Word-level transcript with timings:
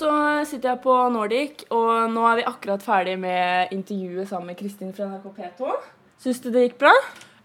så 0.00 0.10
sitter 0.48 0.72
jeg 0.72 0.82
på 0.84 0.96
Nordic, 1.12 1.64
og 1.74 2.12
nå 2.12 2.26
er 2.30 2.40
vi 2.40 2.46
akkurat 2.48 2.84
ferdig 2.84 3.18
med 3.20 3.74
intervjuet 3.74 4.30
sammen 4.30 4.52
med 4.52 4.60
Kristin 4.60 4.94
fra 4.96 5.10
NRK 5.10 5.26
P2. 5.36 5.74
Syns 6.20 6.40
du 6.44 6.48
det 6.52 6.68
gikk 6.68 6.80
bra? 6.82 6.94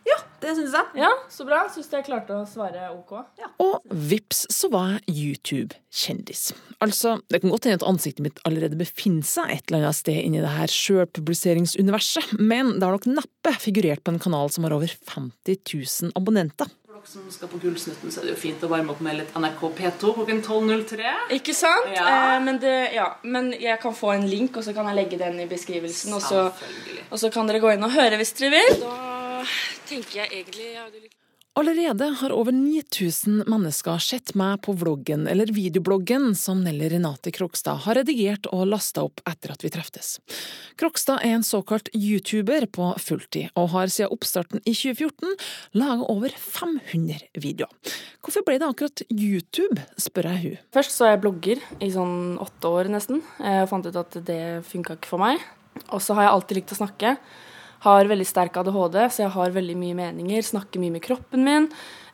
Ja, 0.06 0.20
det 0.38 0.52
syns 0.54 0.76
jeg. 0.78 1.02
Ja, 1.02 1.10
så 1.34 1.48
bra. 1.48 1.64
Syns 1.74 1.88
du 1.90 1.96
jeg 1.98 2.06
klarte 2.06 2.36
å 2.38 2.46
svare 2.46 2.92
OK? 2.94 3.16
Og 3.64 3.96
vips 4.12 4.44
så 4.54 4.70
var 4.70 4.92
jeg 4.94 5.16
YouTube-kjendis. 5.16 6.52
Altså, 6.84 7.16
det 7.32 7.42
kan 7.42 7.54
godt 7.54 7.66
hende 7.66 7.80
at 7.82 7.88
ansiktet 7.90 8.22
mitt 8.28 8.42
allerede 8.46 8.78
befinner 8.78 9.26
seg 9.26 9.56
et 9.56 9.66
eller 9.66 9.88
annet 9.88 9.98
sted 9.98 10.20
inni 10.22 10.44
det 10.44 10.54
her 10.54 10.70
sjølpubliseringsuniverset, 10.72 12.36
men 12.38 12.76
det 12.78 12.86
har 12.86 12.94
nok 13.00 13.10
neppe 13.10 13.56
figurert 13.64 14.06
på 14.06 14.14
en 14.14 14.22
kanal 14.22 14.54
som 14.54 14.68
har 14.68 14.78
over 14.78 14.94
50 14.94 15.58
000 15.74 16.14
abonnenter. 16.20 16.70
Dere 17.06 17.22
som 17.22 17.26
skal 17.32 17.50
på 17.52 17.60
Gullsnutten, 17.62 18.10
så 18.10 18.22
er 18.22 18.24
det 18.26 18.32
jo 18.32 18.38
fint 18.42 18.64
å 18.66 18.68
varme 18.72 18.90
opp 18.90 19.02
med 19.06 19.20
litt 19.20 19.36
NRK 19.38 19.60
P2 19.78 20.14
klokken 20.16 20.40
12.03. 20.42 21.12
Ikke 21.38 21.54
sant? 21.54 21.92
Ja. 21.94 22.06
Eh, 22.10 22.38
men, 22.42 22.58
det, 22.64 22.72
ja. 22.96 23.12
men 23.22 23.52
jeg 23.54 23.78
kan 23.84 23.94
få 23.94 24.16
en 24.16 24.26
link, 24.26 24.58
og 24.58 24.66
så 24.66 24.74
kan 24.74 24.90
jeg 24.90 24.98
legge 24.98 25.20
den 25.22 25.38
i 25.44 25.46
beskrivelsen. 25.46 26.16
Og 26.18 26.24
så, 26.26 26.48
og 27.06 27.22
så 27.22 27.30
kan 27.30 27.46
dere 27.46 27.62
gå 27.62 27.76
inn 27.76 27.86
og 27.86 27.94
høre 27.94 28.18
hvis 28.18 28.34
dere 28.40 28.56
vil. 28.56 28.82
Da 28.82 29.44
tenker 29.86 30.24
jeg 30.24 30.32
egentlig 30.32 30.72
jeg 30.72 30.82
hadde 30.82 31.04
lyst 31.04 31.25
Allerede 31.58 32.06
har 32.20 32.34
over 32.36 32.52
9000 32.52 33.46
mennesker 33.48 34.02
sett 34.04 34.34
meg 34.36 34.58
på 34.66 34.74
vloggen 34.76 35.22
eller 35.32 35.48
videobloggen 35.56 36.34
som 36.36 36.60
Nelly 36.66 36.90
Renate 36.92 37.32
Krokstad 37.32 37.80
har 37.86 37.96
redigert 37.96 38.50
og 38.52 38.66
lasta 38.68 39.06
opp 39.08 39.22
etter 39.24 39.54
at 39.54 39.64
vi 39.64 39.72
treftes. 39.72 40.18
Krokstad 40.76 41.24
er 41.24 41.38
en 41.38 41.48
såkalt 41.48 41.88
YouTuber 41.96 42.68
på 42.76 42.90
fulltid, 43.00 43.54
og 43.56 43.72
har 43.72 43.88
siden 43.88 44.12
oppstarten 44.12 44.60
i 44.68 44.76
2014 44.76 45.32
laga 45.80 46.10
over 46.12 46.36
500 46.36 47.24
videoer. 47.40 47.72
Hvorfor 48.20 48.44
ble 48.44 48.60
det 48.60 48.68
akkurat 48.68 49.06
YouTube, 49.08 49.80
spør 49.96 50.34
jeg 50.34 50.44
hun. 50.44 50.62
Først 50.76 50.92
så 50.98 51.14
jeg 51.14 51.24
blogger 51.24 51.64
i 51.80 51.94
sånn 51.96 52.36
åtte 52.36 52.68
år 52.68 52.92
nesten. 52.92 53.24
eh, 53.40 53.62
Og 53.64 53.72
fant 53.72 53.88
ut 53.88 53.96
at 54.04 54.20
det 54.28 54.66
funka 54.68 55.00
ikke 55.00 55.14
for 55.16 55.24
meg. 55.24 55.40
Og 55.92 56.04
så 56.04 56.20
har 56.20 56.28
jeg 56.28 56.36
alltid 56.36 56.58
likt 56.60 56.76
å 56.76 56.84
snakke. 56.84 57.18
Har 57.86 58.10
veldig 58.10 58.26
sterk 58.28 58.58
ADHD, 58.58 58.98
så 59.14 59.24
jeg 59.26 59.34
har 59.36 59.54
veldig 59.56 59.76
mye 59.78 59.96
meninger. 59.98 60.42
Snakker 60.46 60.82
mye 60.82 60.96
med 60.98 61.04
kroppen 61.06 61.44
min. 61.46 61.68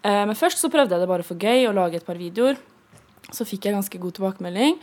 Eh, 0.04 0.26
Men 0.28 0.36
først 0.36 0.60
så 0.62 0.70
prøvde 0.72 0.92
jeg 0.98 1.00
det 1.04 1.08
bare 1.12 1.24
for 1.24 1.36
gøy, 1.40 1.66
å 1.70 1.74
lage 1.76 1.96
et 2.02 2.06
par 2.06 2.20
videoer. 2.20 2.58
Så 3.32 3.46
fikk 3.48 3.66
jeg 3.70 3.76
ganske 3.78 4.00
god 4.02 4.14
tilbakemelding. 4.20 4.78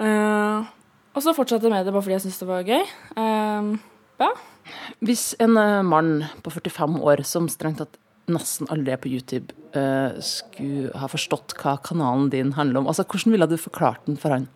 Eh, 0.00 0.64
Og 1.16 1.22
så 1.24 1.32
fortsatte 1.32 1.64
jeg 1.64 1.72
med 1.72 1.86
det 1.86 1.92
bare 1.94 2.02
fordi 2.04 2.16
jeg 2.18 2.24
syntes 2.26 2.40
det 2.42 2.48
var 2.50 2.66
gøy. 2.66 2.82
Eh, 3.16 3.78
Ja. 4.18 4.30
Hvis 5.04 5.34
en 5.38 5.56
eh, 5.56 5.82
mann 5.82 6.24
på 6.42 6.50
45 6.50 6.98
år 7.04 7.22
som 7.24 7.46
strengt 7.48 7.78
tatt 7.78 7.96
nesten 8.26 8.66
aldri 8.72 8.90
er 8.92 8.96
på 8.98 9.08
YouTube, 9.12 9.52
eh, 9.76 10.16
skulle 10.20 10.90
ha 10.98 11.06
forstått 11.06 11.54
hva 11.60 11.76
kanalen 11.80 12.30
din 12.32 12.52
handler 12.56 12.80
om, 12.80 12.88
altså 12.88 13.04
hvordan 13.06 13.30
ville 13.36 13.46
du 13.46 13.56
forklart 13.56 14.04
den 14.06 14.16
for 14.16 14.30
han? 14.34 14.48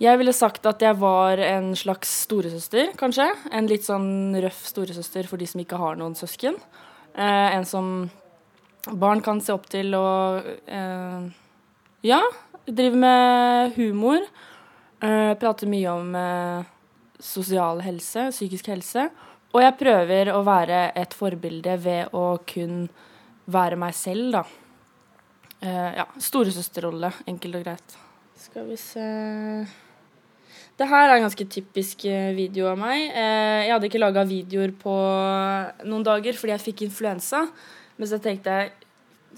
Jeg 0.00 0.16
ville 0.16 0.32
sagt 0.32 0.64
at 0.64 0.80
jeg 0.80 0.96
var 0.96 1.40
en 1.44 1.74
slags 1.76 2.08
storesøster, 2.22 2.94
kanskje. 2.96 3.26
En 3.52 3.66
litt 3.68 3.84
sånn 3.84 4.32
røff 4.40 4.62
storesøster 4.70 5.26
for 5.28 5.36
de 5.40 5.48
som 5.50 5.60
ikke 5.60 5.80
har 5.80 5.98
noen 6.00 6.14
søsken. 6.16 6.56
Eh, 7.12 7.48
en 7.52 7.66
som 7.68 8.08
barn 8.96 9.20
kan 9.20 9.42
se 9.44 9.52
opp 9.52 9.68
til 9.68 9.92
og 9.98 10.46
eh, 10.64 11.26
Ja, 12.08 12.20
driver 12.64 13.02
med 13.02 13.76
humor. 13.76 14.24
Eh, 15.04 15.34
prater 15.36 15.68
mye 15.68 15.92
om 15.92 16.16
eh, 16.16 16.70
sosial 17.20 17.84
helse, 17.84 18.30
psykisk 18.32 18.72
helse. 18.72 19.04
Og 19.52 19.60
jeg 19.66 19.76
prøver 19.82 20.32
å 20.32 20.40
være 20.46 20.80
et 20.96 21.12
forbilde 21.12 21.76
ved 21.84 22.16
å 22.16 22.38
kun 22.48 22.86
være 23.52 23.76
meg 23.84 23.92
selv, 23.98 24.32
da. 24.38 24.44
Eh, 25.60 25.92
ja, 26.00 26.08
storesøsterrolle, 26.16 27.12
enkelt 27.28 27.60
og 27.60 27.68
greit. 27.68 28.00
Skal 28.40 28.70
vi 28.70 28.80
se 28.80 29.06
Det 30.80 30.86
her 30.88 31.10
er 31.10 31.18
en 31.18 31.26
ganske 31.26 31.44
typisk 31.44 32.06
eh, 32.08 32.30
video 32.32 32.70
av 32.70 32.78
meg. 32.80 33.10
Eh, 33.12 33.66
jeg 33.66 33.74
hadde 33.74 33.88
ikke 33.90 34.00
laga 34.00 34.22
videoer 34.24 34.70
på 34.80 34.94
noen 35.84 36.06
dager 36.06 36.38
fordi 36.38 36.54
jeg 36.54 36.64
fikk 36.70 36.84
influensa. 36.86 37.42
Men 38.00 38.08
så 38.08 38.16
tenkte 38.24 38.54
jeg 38.54 38.70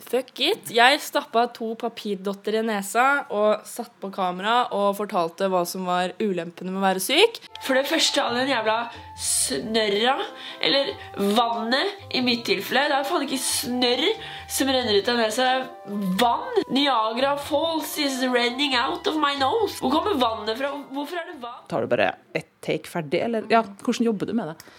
fuck 0.02 0.40
it. 0.44 0.70
Jeg 0.74 1.00
stappa 1.02 1.46
to 1.54 1.72
papirdotter 1.78 2.58
i 2.58 2.62
nesa 2.66 3.04
og 3.32 3.64
satt 3.68 3.94
på 4.02 4.10
kamera 4.14 4.66
og 4.74 4.96
fortalte 4.98 5.48
hva 5.52 5.62
som 5.68 5.86
var 5.88 6.14
ulempene 6.22 6.72
med 6.72 6.80
å 6.80 6.84
være 6.84 7.02
syk. 7.02 7.40
For 7.62 7.78
det 7.78 7.86
første 7.90 8.22
all 8.22 8.38
den 8.40 8.50
jævla 8.50 8.76
snørra, 9.22 10.16
eller 10.64 10.92
vannet 11.38 12.14
i 12.14 12.22
mitt 12.24 12.44
tilfelle. 12.48 12.88
Det 12.90 12.98
er 12.98 13.08
faen 13.08 13.26
ikke 13.26 13.40
snørr 13.46 14.06
som 14.52 14.70
renner 14.74 14.98
ut 14.98 15.10
av 15.12 15.20
nesa, 15.22 15.48
det 15.48 15.52
er 15.56 16.14
vann. 16.20 16.62
Niagara 16.72 17.34
Falls 17.40 17.96
is 18.02 18.20
running 18.26 18.76
out 18.78 19.06
of 19.08 19.18
my 19.20 19.34
nose. 19.40 19.78
Hvor 19.80 19.94
kommer 19.94 20.18
vannet 20.20 20.58
fra? 20.58 20.72
Hvorfor 20.92 21.22
er 21.22 21.30
det 21.32 21.40
vann? 21.42 21.60
Tar 21.70 21.84
du 21.84 21.92
bare 21.92 22.14
ett 22.34 22.50
take 22.62 22.90
ferdig, 22.90 23.22
eller 23.26 23.46
ja, 23.50 23.64
hvordan 23.82 24.10
jobber 24.10 24.30
du 24.30 24.36
med 24.38 24.52
det? 24.52 24.72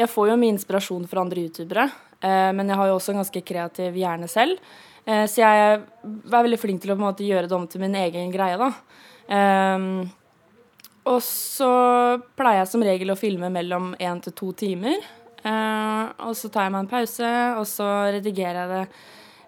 Jeg 0.00 0.08
får 0.08 0.30
jo 0.30 0.38
mye 0.40 0.54
inspirasjon 0.54 1.04
fra 1.10 1.20
andre 1.20 1.42
youtubere, 1.44 1.90
men 2.28 2.68
jeg 2.68 2.76
har 2.76 2.90
jo 2.90 2.96
også 2.98 3.14
en 3.14 3.20
ganske 3.22 3.42
kreativ 3.48 3.94
hjerne 3.96 4.28
selv. 4.28 4.60
Eh, 5.08 5.26
så 5.30 5.42
jeg 5.42 5.60
er 5.64 5.84
veldig 6.30 6.58
flink 6.60 6.82
til 6.82 6.94
å 6.94 6.98
måte 7.00 7.26
gjøre 7.26 7.48
det 7.48 7.56
om 7.56 7.66
til 7.70 7.82
min 7.82 7.96
egen 8.02 8.32
greie, 8.34 8.58
da. 8.60 8.72
Ehm, 9.32 10.10
og 11.08 11.22
så 11.24 11.70
pleier 12.36 12.60
jeg 12.60 12.72
som 12.72 12.84
regel 12.84 13.14
å 13.14 13.18
filme 13.18 13.48
mellom 13.52 13.94
én 13.98 14.20
til 14.24 14.36
to 14.36 14.52
timer. 14.52 15.00
Eh, 15.40 16.04
og 16.26 16.36
så 16.36 16.50
tar 16.52 16.68
jeg 16.68 16.74
meg 16.76 16.84
en 16.84 16.92
pause, 16.92 17.32
og 17.56 17.66
så 17.68 17.88
redigerer 18.12 18.60
jeg 18.60 18.70
det. 18.74 18.84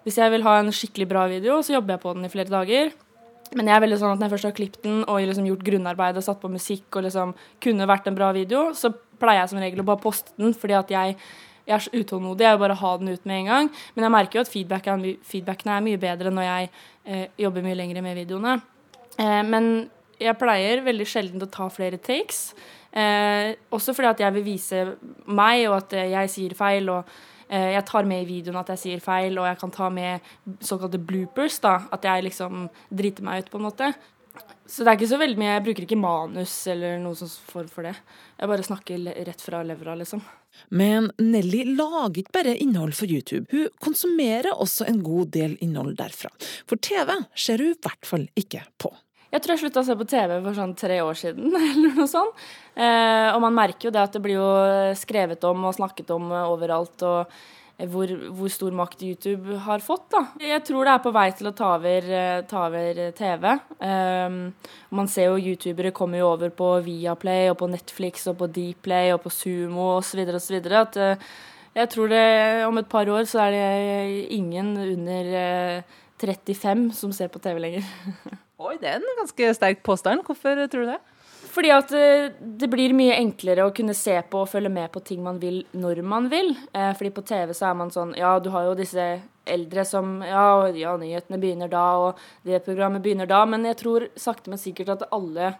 Hvis 0.03 0.19
jeg 0.19 0.33
vil 0.33 0.43
ha 0.43 0.57
en 0.59 0.73
skikkelig 0.73 1.07
bra 1.07 1.27
video, 1.31 1.61
så 1.63 1.77
jobber 1.77 1.95
jeg 1.95 2.03
på 2.03 2.13
den 2.17 2.27
i 2.27 2.33
flere 2.33 2.51
dager. 2.51 2.91
Men 3.53 3.69
jeg 3.69 3.77
er 3.77 3.83
veldig 3.83 3.99
sånn 4.01 4.15
at 4.15 4.19
når 4.19 4.25
jeg 4.25 4.33
først 4.33 4.47
har 4.47 4.57
klippet 4.57 4.85
den 4.87 5.03
og 5.05 5.21
liksom 5.21 5.45
gjort 5.47 5.65
grunnarbeid 5.67 6.17
og 6.17 6.25
satt 6.25 6.41
på 6.41 6.49
musikk 6.49 6.97
og 6.97 7.05
liksom 7.05 7.35
kunne 7.61 7.87
vært 7.87 8.09
en 8.09 8.17
bra 8.17 8.31
video, 8.33 8.71
så 8.73 8.89
pleier 9.21 9.43
jeg 9.43 9.51
som 9.51 9.61
regel 9.61 9.83
å 9.83 9.85
bare 9.87 10.01
poste 10.01 10.33
den 10.41 10.55
fordi 10.57 10.75
at 10.79 10.89
jeg, 10.91 11.17
jeg 11.67 11.75
er 11.75 11.83
så 11.85 11.93
utålmodig. 11.95 12.43
Jeg 12.43 12.57
vil 12.57 12.63
bare 12.65 12.79
ha 12.81 12.91
den 12.99 13.13
ut 13.13 13.25
med 13.25 13.39
en 13.39 13.49
gang. 13.51 13.71
Men 13.95 14.07
jeg 14.07 14.15
merker 14.17 14.39
jo 14.39 14.43
at 14.43 14.51
feedback 14.51 14.87
er 14.91 15.03
feedbackene 15.27 15.77
er 15.77 15.85
mye 15.85 15.99
bedre 16.01 16.31
når 16.33 16.47
jeg 16.49 16.69
eh, 17.05 17.25
jobber 17.39 17.65
mye 17.65 17.79
lenger 17.79 18.03
med 18.03 18.17
videoene. 18.19 18.55
Eh, 19.17 19.41
men 19.47 19.69
jeg 20.21 20.39
pleier 20.39 20.83
veldig 20.85 21.07
sjelden 21.07 21.43
å 21.43 21.51
ta 21.51 21.69
flere 21.71 21.99
takes. 22.01 22.49
Eh, 22.93 23.53
også 23.73 23.95
fordi 23.95 24.11
at 24.11 24.21
jeg 24.21 24.35
vil 24.35 24.45
vise 24.45 24.81
meg, 25.25 25.63
og 25.69 25.79
at 25.79 25.95
eh, 25.97 26.11
jeg 26.13 26.33
sier 26.35 26.57
feil. 26.57 26.89
og 26.93 27.13
eh, 27.47 27.71
jeg 27.73 27.85
tar 27.89 28.09
med 28.09 28.25
i 28.25 28.29
videoen 28.29 28.59
at 28.61 28.73
jeg 28.75 28.83
sier 28.83 29.03
feil, 29.03 29.39
og 29.39 29.47
jeg 29.49 29.61
kan 29.63 29.73
ta 29.73 29.89
med 29.89 30.33
såkalte 30.61 30.99
bloopers. 31.01 31.59
da, 31.63 31.79
At 31.91 32.03
jeg 32.03 32.27
liksom 32.29 32.67
driter 32.91 33.23
meg 33.23 33.45
ut, 33.45 33.51
på 33.53 33.61
en 33.61 33.69
måte. 33.69 33.93
Så 34.65 34.83
det 34.83 34.93
er 34.93 34.97
ikke 34.97 35.11
så 35.11 35.19
veldig 35.19 35.39
mye, 35.39 35.55
jeg 35.57 35.63
bruker 35.65 35.85
ikke 35.85 35.99
manus 35.99 36.53
eller 36.71 36.95
noe 37.01 37.17
sånt 37.19 37.35
for, 37.49 37.67
for 37.71 37.83
det. 37.87 37.93
Jeg 38.39 38.49
bare 38.51 38.65
snakker 38.65 39.07
rett 39.27 39.43
fra 39.43 39.59
levra, 39.67 39.95
liksom. 39.99 40.23
Men 40.71 41.09
Nelly 41.19 41.63
lager 41.75 42.21
ikke 42.21 42.35
bare 42.37 42.53
innhold 42.61 42.93
for 42.95 43.11
YouTube, 43.11 43.47
hun 43.51 43.71
konsumerer 43.83 44.53
også 44.53 44.87
en 44.87 45.01
god 45.03 45.33
del 45.35 45.57
innhold 45.65 45.97
derfra. 45.99 46.31
For 46.69 46.79
TV 46.79 47.11
ser 47.35 47.63
hun 47.63 47.73
i 47.73 47.81
hvert 47.83 48.07
fall 48.07 48.27
ikke 48.39 48.63
på. 48.79 48.93
Jeg 49.33 49.41
tror 49.41 49.55
jeg 49.55 49.63
slutta 49.63 49.81
å 49.81 49.87
se 49.87 49.95
på 49.97 50.05
TV 50.11 50.35
for 50.45 50.55
sånn 50.59 50.75
tre 50.77 50.99
år 51.01 51.17
siden, 51.17 51.49
eller 51.71 51.97
noe 51.97 52.07
sånt. 52.09 52.45
Eh, 52.77 53.29
og 53.33 53.41
man 53.43 53.57
merker 53.57 53.89
jo 53.89 53.93
det 53.95 54.05
at 54.05 54.15
det 54.15 54.21
blir 54.23 54.37
jo 54.37 54.93
skrevet 54.97 55.43
om 55.49 55.67
og 55.67 55.75
snakket 55.75 56.13
om 56.13 56.29
overalt, 56.45 57.03
og 57.03 57.33
hvor, 57.77 58.11
hvor 58.37 58.51
stor 58.53 58.73
makt 58.75 59.01
YouTube 59.01 59.57
har 59.65 59.81
fått, 59.83 60.05
da. 60.13 60.21
Jeg 60.41 60.61
tror 60.67 60.85
det 60.85 60.91
er 60.93 61.01
på 61.03 61.13
vei 61.15 61.25
til 61.33 61.49
å 61.49 61.53
ta 61.57 61.71
over, 61.75 62.05
eh, 62.05 62.43
ta 62.49 62.67
over 62.67 62.99
TV. 63.17 63.47
Um, 63.79 64.37
man 64.93 65.09
ser 65.09 65.31
jo 65.31 65.41
youtubere 65.41 65.93
kommer 65.95 66.21
jo 66.21 66.29
over 66.35 66.53
på 66.53 66.69
Viaplay 66.85 67.49
og 67.49 67.57
på 67.63 67.71
Netflix 67.71 68.27
og 68.29 68.37
på 68.43 68.49
Dplay 68.53 69.11
og 69.15 69.23
på 69.25 69.33
Sumo 69.33 69.95
osv. 69.97 70.21
osv. 70.37 70.59
At 70.69 70.99
eh, 71.01 71.33
jeg 71.73 71.89
tror 71.89 72.13
det 72.13 72.27
om 72.67 72.77
et 72.77 72.89
par 72.89 73.09
år 73.09 73.25
så 73.25 73.47
er 73.47 73.57
det 73.57 74.27
ingen 74.37 74.75
under 74.77 75.33
uh, 75.33 75.99
35 76.21 76.91
som 76.93 77.11
ser 77.11 77.33
på 77.33 77.41
TV 77.41 77.57
lenger. 77.59 77.89
Oi, 78.63 78.77
det 78.79 78.91
er 78.91 79.01
en 79.01 79.23
ganske 79.23 79.49
sterk 79.57 79.81
påstand. 79.83 80.21
Hvorfor 80.23 80.61
tror 80.69 80.85
du 80.85 80.93
det? 80.93 81.01
Fordi 81.53 81.69
at 81.73 81.91
eh, 81.93 82.31
det 82.41 82.69
blir 82.71 82.95
mye 82.97 83.19
enklere 83.19 83.67
å 83.67 83.73
kunne 83.75 83.93
se 83.97 84.15
på 84.29 84.41
og 84.41 84.49
følge 84.49 84.71
med 84.73 84.89
på 84.93 85.03
ting 85.05 85.21
man 85.25 85.37
vil 85.41 85.61
når 85.77 86.01
man 86.05 86.29
vil. 86.31 86.55
Eh, 86.73 86.93
fordi 86.97 87.11
på 87.13 87.25
TV 87.29 87.53
så 87.53 87.69
er 87.69 87.77
man 87.77 87.93
sånn 87.93 88.15
Ja, 88.17 88.39
du 88.41 88.49
har 88.53 88.69
jo 88.69 88.79
disse 88.79 89.05
eldre 89.45 89.83
som 89.85 90.15
Ja, 90.25 90.65
ja 90.73 90.95
nyhetene 90.97 91.39
begynner 91.41 91.69
da, 91.69 91.85
og 91.99 92.23
det 92.47 92.63
programmet 92.65 93.03
begynner 93.05 93.29
da. 93.29 93.43
Men 93.45 93.67
jeg 93.69 93.77
tror 93.83 94.07
sakte, 94.17 94.49
men 94.49 94.61
sikkert 94.61 94.95
at 94.95 95.05
alle 95.13 95.53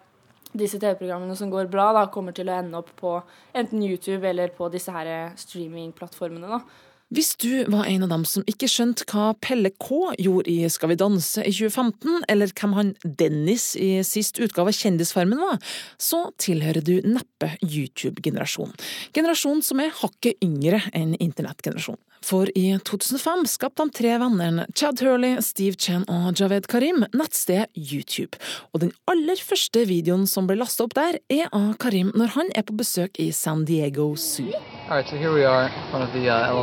disse 0.54 0.78
TV-programmene 0.78 1.36
som 1.38 1.52
går 1.54 1.70
bra, 1.72 1.92
da, 1.98 2.08
kommer 2.14 2.34
til 2.34 2.50
å 2.50 2.58
ende 2.58 2.78
opp 2.78 2.92
på 3.00 3.16
enten 3.58 3.82
YouTube 3.82 4.26
eller 4.30 4.54
på 4.54 4.70
disse 4.74 4.94
her 4.94 5.10
eh, 5.10 5.38
streamingplattformene, 5.38 6.58
da. 6.58 6.90
Hvis 7.14 7.36
du 7.38 7.66
var 7.70 7.86
en 7.86 8.06
av 8.08 8.10
dem 8.10 8.24
som 8.26 8.46
ikke 8.50 8.66
skjønte 8.72 9.06
hva 9.12 9.36
Pelle 9.44 9.70
K 9.78 10.16
gjorde 10.18 10.50
i 10.50 10.70
Skal 10.72 10.90
vi 10.90 10.98
danse 10.98 11.44
i 11.46 11.52
2015, 11.54 12.24
eller 12.32 12.54
hvem 12.58 12.74
han 12.74 12.90
Dennis 13.06 13.68
i 13.78 14.00
sist 14.08 14.42
utgave 14.42 14.74
av 14.74 14.80
Kjendisfarmen 14.80 15.38
var, 15.38 15.60
så 16.02 16.24
tilhører 16.42 16.82
du 16.82 16.96
neppe 17.06 17.52
YouTube-generasjonen. 17.62 18.74
Generasjonen 19.14 19.62
som 19.62 19.84
er 19.84 19.94
hakket 20.00 20.42
yngre 20.42 20.82
enn 20.98 21.14
internettgenerasjonen. 21.20 22.02
For 22.24 22.48
i 22.56 22.80
2005 22.88 23.46
skapte 23.52 23.84
han 23.84 23.92
tre 23.94 24.16
vennene 24.22 24.68
Chad 24.76 25.02
Hurley, 25.04 25.42
Steve 25.44 25.76
Chen 25.76 26.06
og 26.08 26.40
Javed 26.40 26.70
Karim 26.72 27.04
nettstedet 27.12 27.70
YouTube. 27.76 28.40
Og 28.72 28.86
den 28.86 28.94
aller 29.12 29.40
første 29.44 29.84
videoen 29.90 30.26
som 30.30 30.48
ble 30.48 30.58
lasta 30.62 30.88
opp 30.88 30.96
der, 30.98 31.20
er 31.28 31.52
av 31.52 31.76
Karim 31.84 32.14
når 32.16 32.36
han 32.38 32.54
er 32.56 32.64
på 32.68 32.78
besøk 32.80 33.20
i 33.20 33.32
San 33.36 33.66
Diego 33.68 34.14
Zoo. 34.16 34.54
All 34.90 34.98
right, 34.98 35.08
so 35.08 35.16
here 35.16 35.34
we 35.34 35.44
are 35.44 35.70
one 35.92 36.02
of 36.02 36.14
the 36.14 36.30
uh, 36.30 36.54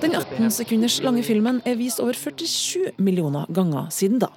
den 0.00 0.14
18 0.14 0.50
sekunders 0.54 1.00
lange 1.02 1.22
filmen 1.26 1.60
er 1.66 1.74
vist 1.78 2.00
over 2.02 2.14
47 2.14 2.92
millioner 3.02 3.46
ganger 3.54 3.88
siden 3.90 4.20
da. 4.22 4.28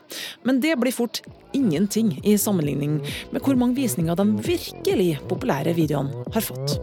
Men 0.44 0.62
det 0.64 0.74
blir 0.82 0.96
fort 0.96 1.22
ingenting 1.54 2.16
i 2.26 2.38
sammenligning 2.38 3.02
med 3.32 3.42
hvor 3.42 3.56
mange 3.60 3.76
visninger 3.78 4.18
de 4.18 4.26
virkelig 4.48 5.20
populære 5.30 5.76
videoene 5.78 6.26
har 6.34 6.42
fått. 6.42 6.80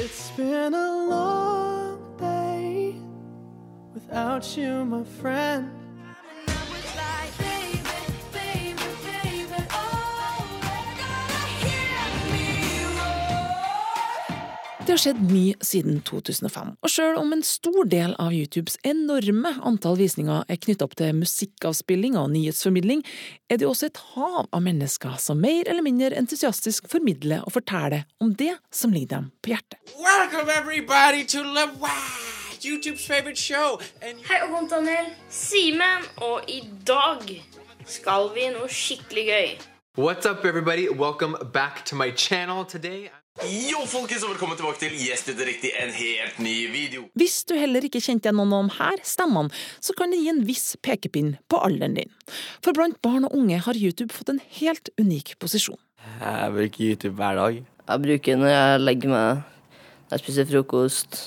It's 0.00 0.30
Det 14.90 14.96
har 14.96 15.02
skjedd 15.04 15.18
mye 15.30 15.54
siden 15.62 16.00
2005, 16.02 16.70
og 16.82 16.90
selv 16.90 17.20
om 17.20 17.28
en 17.30 17.44
stor 17.46 17.84
del 17.86 18.16
av 18.18 18.32
YouTubes 18.34 18.74
enorme 18.82 19.52
antall 19.62 19.94
visninger 20.00 20.48
er 20.50 20.58
knyttet 20.58 20.82
opp 20.82 20.96
til 20.98 21.12
musikkavspilling 21.14 22.16
og 22.18 22.32
nyhetsformidling, 22.32 23.04
er 23.46 23.60
det 23.62 23.68
også 23.68 23.86
et 23.86 24.00
hav 24.16 24.48
av 24.50 24.64
mennesker 24.64 25.14
som 25.22 25.38
mer 25.38 25.70
eller 25.70 25.86
mindre 25.86 26.18
entusiastisk 26.18 26.90
formidler 26.90 27.46
og 27.46 27.54
forteller 27.54 28.02
om 28.18 28.34
det 28.34 28.56
som 28.74 28.90
ligger 28.90 29.12
dem 29.12 29.30
på 29.38 29.52
hjertet. 29.54 29.78
Welcome 29.94 30.50
everybody 30.58 31.22
to 31.22 31.46
Wow, 31.78 31.94
YouTube's 32.58 33.06
favorite 33.06 33.38
show. 33.38 33.78
And 34.02 34.18
Hei 34.26 34.42
og 34.42 34.56
godt, 34.56 34.74
Daniel. 34.74 35.14
Simen, 35.30 36.10
og 36.16 36.50
i 36.50 36.64
dag 36.82 37.30
skal 37.86 38.34
vi 38.34 38.50
noe 38.58 38.66
skikkelig 38.66 39.26
gøy. 39.30 39.48
What's 39.94 40.26
up, 40.26 40.44
everybody? 40.44 40.90
Welcome 40.90 41.36
back 41.52 41.84
to 41.86 41.94
my 41.94 42.10
channel 42.10 42.64
today. 42.64 43.10
Jo, 43.38 43.80
folkens, 43.86 44.24
og 44.26 44.32
velkommen 44.32 44.58
tilbake 44.58 44.80
til 44.82 44.94
Gjest 44.98 45.28
er 45.30 45.38
riktig, 45.46 45.70
en 45.78 45.92
helt 45.94 46.38
ny 46.42 46.54
video. 46.72 47.04
Hvis 47.14 47.44
du 47.46 47.54
heller 47.54 47.84
ikke 47.86 48.00
kjente 48.02 48.26
igjen 48.26 48.36
noen 48.40 48.52
av 48.56 48.72
her 48.76 49.02
stemmene, 49.06 49.54
så 49.80 49.94
kan 49.96 50.10
det 50.10 50.18
gi 50.20 50.32
en 50.32 50.42
viss 50.48 50.74
pekepinn 50.82 51.36
på 51.50 51.60
alderen 51.62 51.94
din. 51.94 52.10
For 52.64 52.74
blant 52.76 52.98
barn 53.06 53.28
og 53.28 53.36
unge 53.38 53.60
har 53.62 53.78
YouTube 53.78 54.12
fått 54.14 54.32
en 54.34 54.42
helt 54.58 54.90
unik 55.00 55.36
posisjon. 55.42 55.78
Jeg 56.20 56.54
bruker 56.56 56.84
YouTube 56.84 57.14
hver 57.20 57.38
dag. 57.38 57.60
Jeg 57.90 58.04
bruker 58.04 58.40
når 58.40 58.52
jeg 58.52 58.82
legger 58.82 59.14
meg, 59.14 59.42
når 60.08 60.16
jeg 60.16 60.24
spiser 60.24 60.48
frokost, 60.50 61.20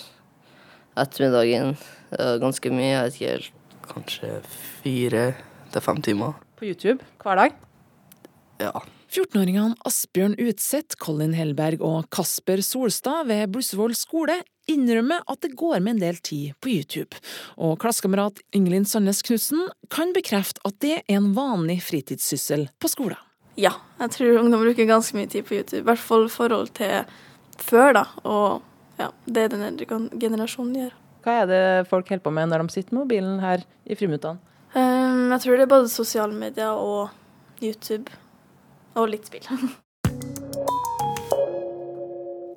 ettermiddagen. 1.00 1.78
Er 2.20 2.42
ganske 2.44 2.74
mye, 2.74 2.90
jeg 2.92 3.06
vet 3.06 3.22
ikke 3.22 3.32
helt. 3.38 3.54
Kanskje 3.84 4.34
fire 4.84 5.24
til 5.72 5.88
fem 5.88 6.04
timer. 6.04 6.36
På 6.60 6.68
YouTube 6.68 7.00
hver 7.24 7.40
dag? 7.40 7.56
Ja. 8.62 8.76
14-åringene 9.14 9.76
Asbjørn 9.86 10.34
Utseth, 10.42 10.96
Colin 10.98 11.36
Hellberg 11.38 11.84
og 11.86 12.08
Kasper 12.14 12.64
Solstad 12.66 13.28
ved 13.30 13.52
Blusvoll 13.54 13.94
skole 13.94 14.40
innrømmer 14.72 15.22
at 15.30 15.44
det 15.44 15.52
går 15.60 15.84
med 15.84 15.96
en 15.96 16.02
del 16.02 16.18
tid 16.26 16.56
på 16.64 16.72
YouTube, 16.72 17.20
og 17.62 17.76
klassekamerat 17.84 18.42
Ingelin 18.58 18.88
Sandnes 18.90 19.22
Knutsen 19.28 19.68
kan 19.94 20.16
bekrefte 20.16 20.64
at 20.66 20.80
det 20.82 20.96
er 21.04 21.20
en 21.20 21.30
vanlig 21.38 21.78
fritidssyssel 21.86 22.66
på 22.82 22.90
skolen. 22.90 23.20
Ja, 23.60 23.76
jeg 24.00 24.16
tror 24.16 24.40
ungdom 24.42 24.66
bruker 24.66 24.90
ganske 24.90 25.20
mye 25.20 25.30
tid 25.30 25.46
på 25.46 25.60
YouTube, 25.60 25.84
i 25.84 25.88
hvert 25.92 26.02
fall 26.02 26.26
i 26.26 26.34
forhold 26.34 26.74
til 26.80 27.06
før, 27.62 27.94
da, 28.00 28.06
og 28.26 28.66
ja, 28.98 29.12
det 29.30 29.52
den 29.54 29.68
eldre 29.68 30.02
generasjonen 30.18 30.80
gjør. 30.80 30.98
Hva 31.24 31.38
er 31.44 31.54
det 31.54 31.64
folk 31.92 32.10
holder 32.10 32.26
på 32.26 32.34
med 32.34 32.50
når 32.50 32.66
de 32.66 32.80
sitter 32.80 32.98
med 32.98 33.04
mobilen 33.04 33.38
her 33.46 33.62
i 33.86 34.00
friminuttene? 34.00 34.42
Um, 34.74 35.30
jeg 35.36 35.46
tror 35.46 35.60
det 35.60 35.68
er 35.68 35.74
både 35.78 35.94
sosiale 35.94 36.34
medier 36.34 36.74
og 36.74 37.14
YouTube, 37.62 38.10
og 38.96 39.10
litt 39.14 39.32
spill. 39.32 39.48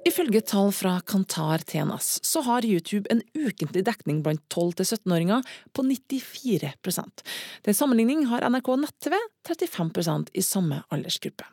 Ifølge 0.06 0.40
tall 0.40 0.68
fra 0.72 1.00
Kantar 1.02 1.64
TNS 1.66 2.20
så 2.22 2.40
har 2.46 2.64
YouTube 2.64 3.10
en 3.10 3.22
ukentlig 3.34 3.82
dekning 3.88 4.20
blant 4.22 4.40
12-17-åringer 4.54 5.42
på 5.74 5.82
94% 5.82 7.24
Til 7.66 7.76
sammenligning 7.76 8.22
har 8.30 8.46
NRK 8.46 8.70
nett-TV 8.84 9.18
35% 9.48 10.30
i 10.32 10.46
samme 10.46 10.80
aldersgruppe. 10.94 11.48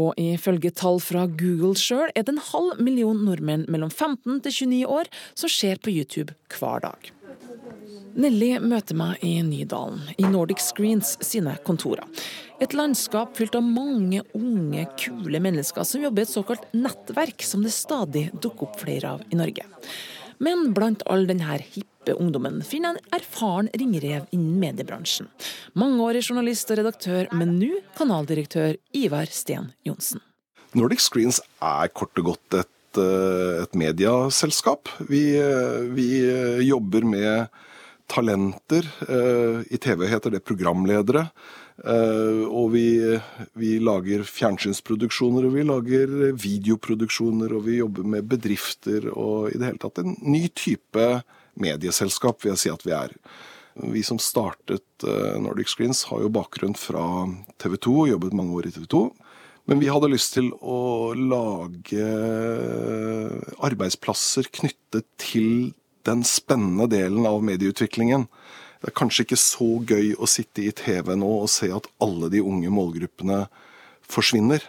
Og 0.00 0.16
ifølge 0.18 0.72
tall 0.72 0.98
fra 1.04 1.26
Google 1.28 1.76
sjøl 1.78 2.08
er 2.14 2.24
det 2.24 2.34
en 2.34 2.44
halv 2.50 2.80
million 2.80 3.20
nordmenn 3.28 3.68
mellom 3.68 3.92
15 3.92 4.40
til 4.48 4.58
29 4.72 4.82
år 4.96 5.12
som 5.34 5.52
ser 5.60 5.78
på 5.78 5.92
YouTube 5.92 6.32
hver 6.56 6.86
dag. 6.88 7.12
Nelly 8.20 8.56
møter 8.58 8.96
meg 8.98 9.22
i 9.24 9.36
Nydalen, 9.46 10.00
i 10.18 10.26
Nordic 10.26 10.62
Screens 10.64 11.14
sine 11.24 11.54
kontorer. 11.66 12.06
Et 12.60 12.74
landskap 12.76 13.36
fylt 13.38 13.54
av 13.56 13.64
mange 13.64 14.24
unge, 14.36 14.86
kule 15.00 15.40
mennesker 15.40 15.86
som 15.86 16.02
jobber 16.04 16.24
i 16.24 16.26
et 16.26 16.32
såkalt 16.32 16.66
nettverk 16.76 17.44
som 17.46 17.62
det 17.64 17.72
stadig 17.72 18.26
dukker 18.34 18.68
opp 18.68 18.80
flere 18.82 19.14
av 19.14 19.22
i 19.30 19.38
Norge. 19.38 19.64
Men 20.40 20.70
blant 20.76 21.04
all 21.12 21.26
denne 21.28 21.58
hippe 21.60 22.16
ungdommen 22.16 22.62
finner 22.66 22.96
jeg 22.96 23.02
en 23.04 23.16
erfaren 23.20 23.70
ringrev 23.76 24.26
innen 24.34 24.56
mediebransjen. 24.62 25.28
Mangeårig 25.78 26.24
journalist 26.24 26.72
og 26.72 26.80
redaktør, 26.80 27.28
men 27.36 27.58
nå 27.60 27.82
kanaldirektør 27.98 28.78
Ivar 28.96 29.30
Sten 29.30 29.70
Johnsen. 29.86 30.22
Nordic 30.74 31.02
Screens 31.04 31.42
er 31.60 31.90
kort 31.92 32.16
og 32.20 32.32
godt 32.32 32.60
et, 32.62 32.72
eh, 32.98 33.62
et 33.62 33.74
mediaselskap. 33.78 34.88
Vi, 35.08 35.36
eh, 35.38 35.80
vi 35.94 36.08
eh, 36.26 36.60
jobber 36.66 37.04
med 37.06 37.46
talenter. 38.10 38.82
I 39.70 39.78
TV 39.78 40.08
heter 40.10 40.32
det 40.34 40.40
programledere. 40.42 41.28
Og 42.50 42.72
vi, 42.72 42.98
vi 43.54 43.76
lager 43.78 44.24
fjernsynsproduksjoner, 44.26 45.46
og 45.46 45.54
vi 45.54 45.62
lager 45.62 46.16
videoproduksjoner, 46.34 47.54
og 47.54 47.68
vi 47.68 47.76
jobber 47.78 48.08
med 48.16 48.26
bedrifter 48.26 49.06
og 49.12 49.52
i 49.52 49.60
det 49.60 49.68
hele 49.68 49.82
tatt 49.86 50.02
en 50.02 50.16
ny 50.26 50.42
type 50.50 51.06
medieselskap, 51.62 52.42
vil 52.42 52.56
jeg 52.56 52.62
si 52.64 52.74
at 52.74 52.82
vi 52.82 52.96
er. 52.98 53.14
Vi 53.78 54.02
som 54.02 54.18
startet 54.18 55.06
Nordic 55.38 55.70
Screens 55.70 56.02
har 56.10 56.26
jo 56.26 56.34
bakgrunn 56.34 56.74
fra 56.74 57.06
TV 57.62 57.78
2, 57.78 57.94
og 57.94 58.10
jobbet 58.16 58.34
mange 58.42 58.58
år 58.58 58.72
i 58.72 58.74
TV 58.74 58.90
2. 58.90 59.04
Men 59.68 59.82
vi 59.82 59.90
hadde 59.92 60.10
lyst 60.10 60.34
til 60.36 60.48
å 60.60 61.12
lage 61.14 62.06
arbeidsplasser 63.60 64.48
knyttet 64.60 65.06
til 65.20 65.72
den 66.08 66.24
spennende 66.26 66.88
delen 66.90 67.26
av 67.28 67.42
medieutviklingen. 67.44 68.26
Det 68.80 68.90
er 68.90 68.96
kanskje 68.96 69.26
ikke 69.26 69.40
så 69.40 69.70
gøy 69.84 70.14
å 70.16 70.28
sitte 70.30 70.64
i 70.64 70.72
TV 70.72 71.12
nå 71.18 71.28
og 71.42 71.50
se 71.52 71.68
at 71.74 71.88
alle 72.00 72.30
de 72.32 72.40
unge 72.40 72.72
målgruppene 72.72 73.42
forsvinner. 74.10 74.64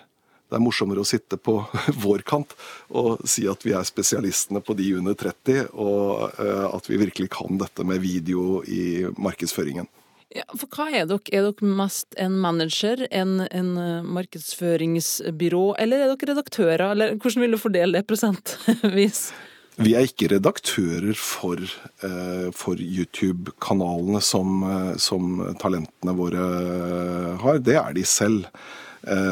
Det 0.51 0.57
er 0.57 0.63
morsommere 0.65 0.99
å 0.99 1.07
sitte 1.07 1.39
på 1.39 1.61
vår 2.03 2.25
kant 2.27 2.51
og 2.89 3.23
si 3.29 3.45
at 3.47 3.63
vi 3.63 3.71
er 3.77 3.87
spesialistene 3.87 4.59
på 4.59 4.75
de 4.75 4.89
under 4.99 5.15
30, 5.15 5.71
og 5.71 6.35
eh, 6.43 6.65
at 6.67 6.91
vi 6.91 6.99
virkelig 6.99 7.31
kan 7.31 7.61
dette 7.61 7.87
med 7.87 8.03
video 8.03 8.59
i 8.67 9.07
markedsføringen. 9.15 9.87
Ja, 10.31 10.45
for 10.55 10.69
hva 10.71 10.87
er 10.95 11.07
dere? 11.09 11.19
Er 11.35 11.47
dere 11.49 11.69
mest 11.75 12.15
en 12.19 12.37
manager, 12.39 13.03
en, 13.11 13.41
en 13.51 13.71
eh, 13.79 14.09
markedsføringsbyrå, 14.15 15.63
eller 15.83 16.03
er 16.03 16.11
dere 16.13 16.29
redaktører? 16.31 16.83
Eller 16.93 17.15
hvordan 17.17 17.43
vil 17.43 17.55
du 17.55 17.59
fordele 17.59 17.99
det 17.99 18.07
prosentvis? 18.07 19.25
Vi 19.81 19.95
er 19.97 20.07
ikke 20.07 20.29
redaktører 20.31 21.17
for, 21.19 21.59
eh, 21.59 22.47
for 22.55 22.79
YouTube-kanalene 22.79 24.21
som, 24.23 24.61
eh, 24.67 24.93
som 25.03 25.41
talentene 25.59 26.15
våre 26.15 26.45
har. 27.41 27.59
Det 27.59 27.75
er 27.81 27.97
de 27.97 28.05
selv. 28.07 28.47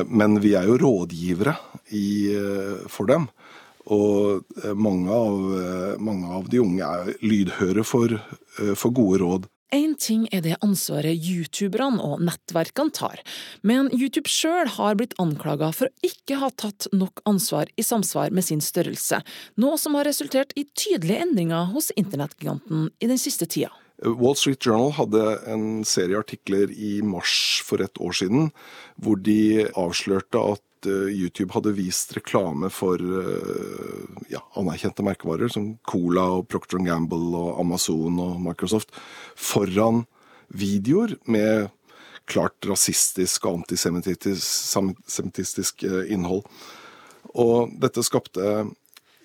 Men 0.10 0.40
vi 0.42 0.56
er 0.58 0.66
jo 0.66 0.80
rådgivere 0.82 1.52
i, 1.94 2.34
for 2.90 3.06
dem. 3.06 3.28
Og 3.86 4.42
mange 4.74 5.14
av, 5.14 6.00
mange 6.02 6.32
av 6.40 6.48
de 6.50 6.58
unge 6.64 6.82
er 6.82 7.12
lydhøre 7.22 7.86
for, 7.86 8.16
for 8.74 8.90
gode 8.98 9.22
råd. 9.22 9.46
Én 9.70 9.92
ting 10.02 10.24
er 10.34 10.42
det 10.42 10.56
ansvaret 10.66 11.14
youtuberne 11.14 12.02
og 12.02 12.24
nettverkene 12.26 12.90
tar, 12.90 13.20
men 13.62 13.92
YouTube 13.94 14.32
sjøl 14.32 14.66
har 14.80 14.98
blitt 14.98 15.14
anklaga 15.22 15.70
for 15.78 15.92
å 15.92 16.10
ikke 16.10 16.40
ha 16.42 16.50
tatt 16.50 16.88
nok 16.90 17.22
ansvar 17.30 17.70
i 17.78 17.86
samsvar 17.86 18.34
med 18.34 18.48
sin 18.48 18.64
størrelse, 18.66 19.22
noe 19.62 19.78
som 19.78 19.94
har 20.00 20.10
resultert 20.10 20.56
i 20.58 20.66
tydelige 20.74 21.22
endringer 21.28 21.70
hos 21.76 21.92
internettgiganten 21.94 22.90
i 22.98 23.12
den 23.12 23.22
siste 23.22 23.46
tida. 23.46 23.70
Wall 24.02 24.34
Street 24.40 24.66
Journal 24.66 24.94
hadde 24.96 25.22
en 25.52 25.84
serie 25.86 26.18
artikler 26.18 26.72
i 26.72 27.02
mars 27.06 27.59
for 27.70 27.78
et 27.86 28.02
år 28.02 28.14
siden, 28.22 28.50
hvor 28.98 29.18
de 29.22 29.68
avslørte 29.78 30.38
at 30.56 30.90
eh, 30.90 31.14
YouTube 31.14 31.54
hadde 31.56 31.78
vist 31.78 32.16
reklame 32.18 32.70
for 32.74 32.98
eh, 33.00 34.06
ja, 34.34 34.42
anerkjente 34.60 35.06
merkevarer 35.06 35.50
som 35.54 35.78
Cola 35.88 36.26
og 36.40 36.48
Procter 36.52 36.82
Gamble 36.86 37.38
og 37.38 37.60
Amazon 37.62 38.20
og 38.24 38.34
Microsoft 38.44 38.90
foran 39.38 39.98
videoer 40.50 41.14
med 41.30 41.70
klart 42.30 42.66
rasistisk 42.68 43.46
og 43.50 43.64
antisemittistisk 43.64 45.84
eh, 45.88 46.12
innhold. 46.14 46.44
Og 47.38 47.70
dette 47.82 48.04
skapte 48.06 48.66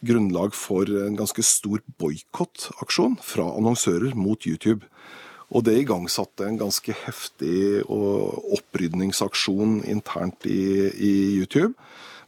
grunnlag 0.04 0.54
for 0.56 0.84
en 0.84 1.16
ganske 1.16 1.42
stor 1.46 1.80
boikottaksjon 2.00 3.16
fra 3.24 3.44
annonsører 3.56 4.14
mot 4.18 4.46
YouTube. 4.46 4.84
Og 5.52 5.64
det 5.66 5.76
igangsatte 5.82 6.46
en 6.48 6.60
ganske 6.60 6.94
heftig 7.04 7.84
opprydningsaksjon 7.88 9.82
internt 9.90 10.46
i, 10.48 10.88
i 10.94 11.14
YouTube. 11.36 11.74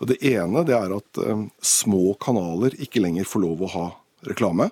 Og 0.00 0.10
Det 0.10 0.18
ene 0.28 0.64
det 0.68 0.74
er 0.76 0.92
at 0.96 1.20
um, 1.24 1.46
små 1.64 2.14
kanaler 2.20 2.76
ikke 2.82 3.00
lenger 3.00 3.28
får 3.28 3.44
lov 3.44 3.64
å 3.64 3.72
ha 3.72 3.86
reklame. 4.28 4.68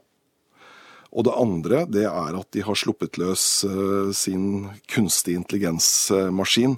Og 1.14 1.24
det 1.28 1.36
andre 1.38 1.84
det 1.86 2.04
er 2.10 2.36
at 2.36 2.50
de 2.52 2.64
har 2.66 2.78
sluppet 2.78 3.18
løs 3.22 3.46
uh, 3.68 4.10
sin 4.12 4.68
kunstig 4.90 5.38
intelligensmaskin 5.38 6.76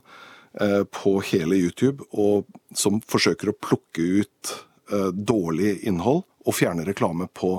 uh, 0.61 0.85
på 0.93 1.17
hele 1.33 1.59
YouTube, 1.59 2.07
og 2.13 2.47
som 2.77 3.01
forsøker 3.01 3.51
å 3.51 3.59
plukke 3.59 4.23
ut 4.23 4.55
uh, 4.93 5.11
dårlig 5.11 5.81
innhold 5.89 6.23
og 6.47 6.55
fjerne 6.55 6.87
reklame 6.87 7.31
på 7.35 7.59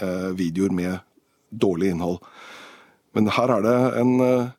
videoer 0.00 0.72
med 0.72 1.02
dårlig 1.50 1.90
innhold. 1.92 2.22
Men 3.16 3.30
her 3.34 3.50
er 3.56 3.64
det 3.64 3.78
en 4.00 4.12
eh, 4.24 4.52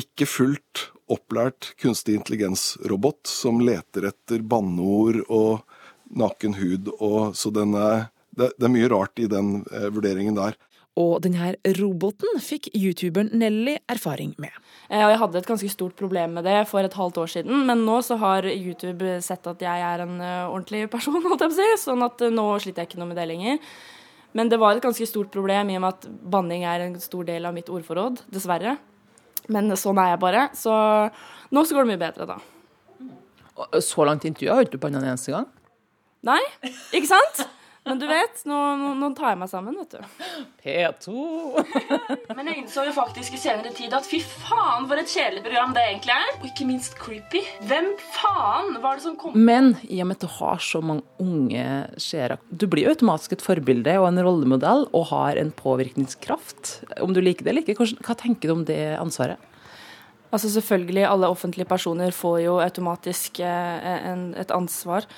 ikke 0.00 0.28
fullt 0.28 0.86
opplært 1.10 1.72
kunstig 1.80 2.16
intelligens-robot 2.20 3.28
som 3.28 3.60
leter 3.64 4.08
etter 4.12 4.44
banneord 4.46 5.24
og 5.26 5.60
naken 6.10 6.56
hud, 6.58 6.90
og, 6.98 7.36
så 7.38 7.52
den 7.54 7.74
er, 7.78 8.08
det, 8.34 8.52
det 8.56 8.66
er 8.66 8.74
mye 8.74 8.90
rart 8.90 9.20
i 9.22 9.28
den 9.30 9.60
eh, 9.68 9.90
vurderingen 9.92 10.38
der. 10.38 10.56
Og 10.98 11.20
denne 11.22 11.52
roboten 11.78 12.40
fikk 12.42 12.66
youtuberen 12.74 13.30
Nelly 13.38 13.76
erfaring 13.90 14.32
med. 14.42 14.54
Eh, 14.88 15.02
jeg 15.02 15.20
hadde 15.20 15.42
et 15.42 15.50
ganske 15.50 15.70
stort 15.70 15.94
problem 15.98 16.38
med 16.38 16.46
det 16.48 16.58
for 16.70 16.86
et 16.86 16.96
halvt 16.98 17.20
år 17.22 17.32
siden, 17.36 17.66
men 17.68 17.84
nå 17.86 18.00
så 18.06 18.18
har 18.22 18.48
YouTube 18.48 19.20
sett 19.26 19.46
at 19.50 19.62
jeg 19.66 19.86
er 19.92 20.06
en 20.06 20.18
ordentlig 20.22 20.86
person, 20.92 21.20
holdt 21.26 21.46
jeg 21.46 21.52
på 21.52 21.58
å 21.58 21.60
si, 21.60 21.70
sånn 21.84 22.06
at 22.06 22.26
nå 22.32 22.46
sliter 22.62 22.84
jeg 22.84 22.92
ikke 22.92 23.02
noe 23.02 23.12
med 23.12 23.20
det 23.20 23.28
lenger. 23.34 23.74
Men 24.36 24.50
det 24.50 24.60
var 24.62 24.76
et 24.76 24.84
ganske 24.84 25.06
stort 25.08 25.30
problem 25.34 25.72
i 25.72 25.76
og 25.78 25.84
med 25.84 25.96
at 25.96 26.06
banning 26.34 26.64
er 26.68 26.84
en 26.84 26.98
stor 27.02 27.26
del 27.26 27.48
av 27.48 27.54
mitt 27.56 27.70
ordforråd, 27.72 28.22
dessverre. 28.30 28.76
Men 29.50 29.72
sånn 29.78 29.98
er 29.98 30.12
jeg 30.12 30.22
bare. 30.22 30.44
Så 30.54 30.74
nå 31.50 31.64
så 31.66 31.76
går 31.76 31.86
det 31.86 31.92
mye 31.94 32.02
bedre, 32.04 32.28
da. 32.30 32.38
Så 33.82 34.06
langt 34.06 34.24
i 34.24 34.30
intervjuet 34.30 34.54
har 34.54 34.64
du 34.64 34.70
ikke 34.70 34.82
banna 34.86 35.02
en 35.02 35.10
eneste 35.12 35.34
gang? 35.34 35.48
Nei, 36.26 36.40
ikke 36.94 37.08
sant? 37.10 37.42
Men 37.90 37.98
du 37.98 38.04
vet, 38.06 38.44
nå, 38.46 38.56
nå, 38.94 39.08
tar 39.18 39.32
jeg 39.32 39.38
meg 39.40 39.48
sammen, 39.50 39.74
vet 39.80 39.96
du. 39.96 40.26
P2. 40.62 41.14
Men 42.38 42.46
jeg 42.46 42.60
innså 42.60 42.84
jo 42.86 42.92
faktisk 42.94 43.34
i 43.34 43.40
senere 43.42 43.72
tid 43.74 43.96
at 43.96 44.06
fy 44.06 44.20
faen, 44.22 44.86
for 44.86 45.00
et 45.00 45.10
kjedelig 45.10 45.42
program 45.42 45.74
det 45.74 45.82
egentlig 45.88 46.14
er. 46.14 46.30
Og 46.38 46.46
ikke 46.52 46.68
minst 46.68 46.94
creepy. 47.00 47.42
Hvem 47.66 47.90
faen 48.14 48.78
var 48.84 49.00
det 49.00 49.08
som 49.08 49.18
kom 49.18 49.34
Men 49.34 49.72
i 49.88 49.98
og 50.04 50.06
med 50.12 50.20
at 50.20 50.28
du 50.28 50.30
har 50.36 50.62
så 50.62 50.78
mange 50.84 51.02
unge 51.18 51.66
seere, 51.98 52.38
du 52.54 52.68
blir 52.70 52.86
jo 52.86 52.94
automatisk 52.94 53.34
et 53.34 53.42
forbilde 53.42 53.98
og 53.98 54.06
en 54.12 54.22
rollemodell 54.22 54.86
og 54.94 55.08
har 55.10 55.42
en 55.42 55.50
påvirkningskraft. 55.50 56.76
Om 57.02 57.16
du 57.16 57.24
liker 57.26 57.42
det 57.42 57.56
eller 57.56 57.66
ikke, 57.66 57.90
hva 58.06 58.14
tenker 58.22 58.46
du 58.46 58.60
om 58.60 58.66
det 58.70 58.84
ansvaret? 59.02 59.50
Altså 60.30 60.46
Selvfølgelig, 60.54 61.08
alle 61.10 61.26
offentlige 61.26 61.66
personer 61.66 62.14
får 62.14 62.38
jo 62.44 62.58
automatisk 62.62 63.40
eh, 63.42 64.10
en, 64.12 64.28
et 64.38 64.54
ansvar. 64.54 65.10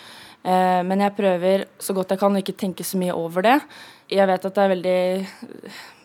Eh, 0.42 0.82
men 0.86 1.04
jeg 1.04 1.16
prøver 1.18 1.66
så 1.78 1.94
godt 1.96 2.14
jeg 2.14 2.22
kan 2.22 2.34
å 2.34 2.42
ikke 2.42 2.58
tenke 2.58 2.86
så 2.86 3.00
mye 3.00 3.16
over 3.16 3.46
det. 3.46 3.58
Jeg 4.10 4.28
vet 4.28 4.46
at 4.48 4.54
det 4.54 4.62
er 4.62 4.72
veldig 4.76 5.00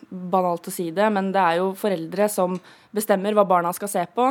banalt 0.08 0.68
å 0.70 0.72
si 0.72 0.90
det, 0.94 1.08
men 1.12 1.32
det 1.34 1.40
er 1.42 1.60
jo 1.60 1.72
foreldre 1.76 2.28
som 2.32 2.56
bestemmer 2.94 3.34
hva 3.36 3.44
barna 3.48 3.74
skal 3.76 3.90
se 3.92 4.04
på. 4.14 4.30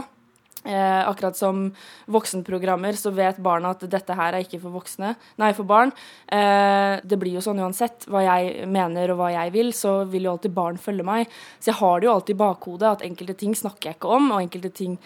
Eh, 0.68 1.10
akkurat 1.10 1.38
som 1.38 1.68
voksenprogrammer, 2.12 2.98
så 3.00 3.12
vet 3.16 3.38
barna 3.40 3.70
at 3.72 3.86
dette 3.88 4.16
her 4.18 4.36
er 4.36 4.44
ikke 4.44 4.60
for 4.60 4.74
voksne, 4.74 5.14
nei, 5.40 5.52
for 5.56 5.70
barn. 5.70 5.94
Eh, 6.28 6.98
det 7.08 7.20
blir 7.22 7.38
jo 7.38 7.44
sånn 7.46 7.62
uansett 7.62 8.08
hva 8.12 8.26
jeg 8.26 8.66
mener 8.68 9.14
og 9.14 9.22
hva 9.22 9.30
jeg 9.32 9.54
vil, 9.54 9.72
så 9.72 10.02
vil 10.10 10.28
jo 10.28 10.34
alltid 10.34 10.56
barn 10.58 10.82
følge 10.82 11.06
meg. 11.08 11.32
Så 11.62 11.72
jeg 11.72 11.80
har 11.80 12.00
det 12.00 12.10
jo 12.10 12.16
alltid 12.18 12.36
i 12.36 12.42
bakhodet 12.42 12.90
at 12.90 13.06
enkelte 13.08 13.38
ting 13.40 13.56
snakker 13.56 13.92
jeg 13.92 14.00
ikke 14.00 14.12
om, 14.18 14.32
og 14.34 14.42
enkelte 14.42 14.74
ting 14.82 14.98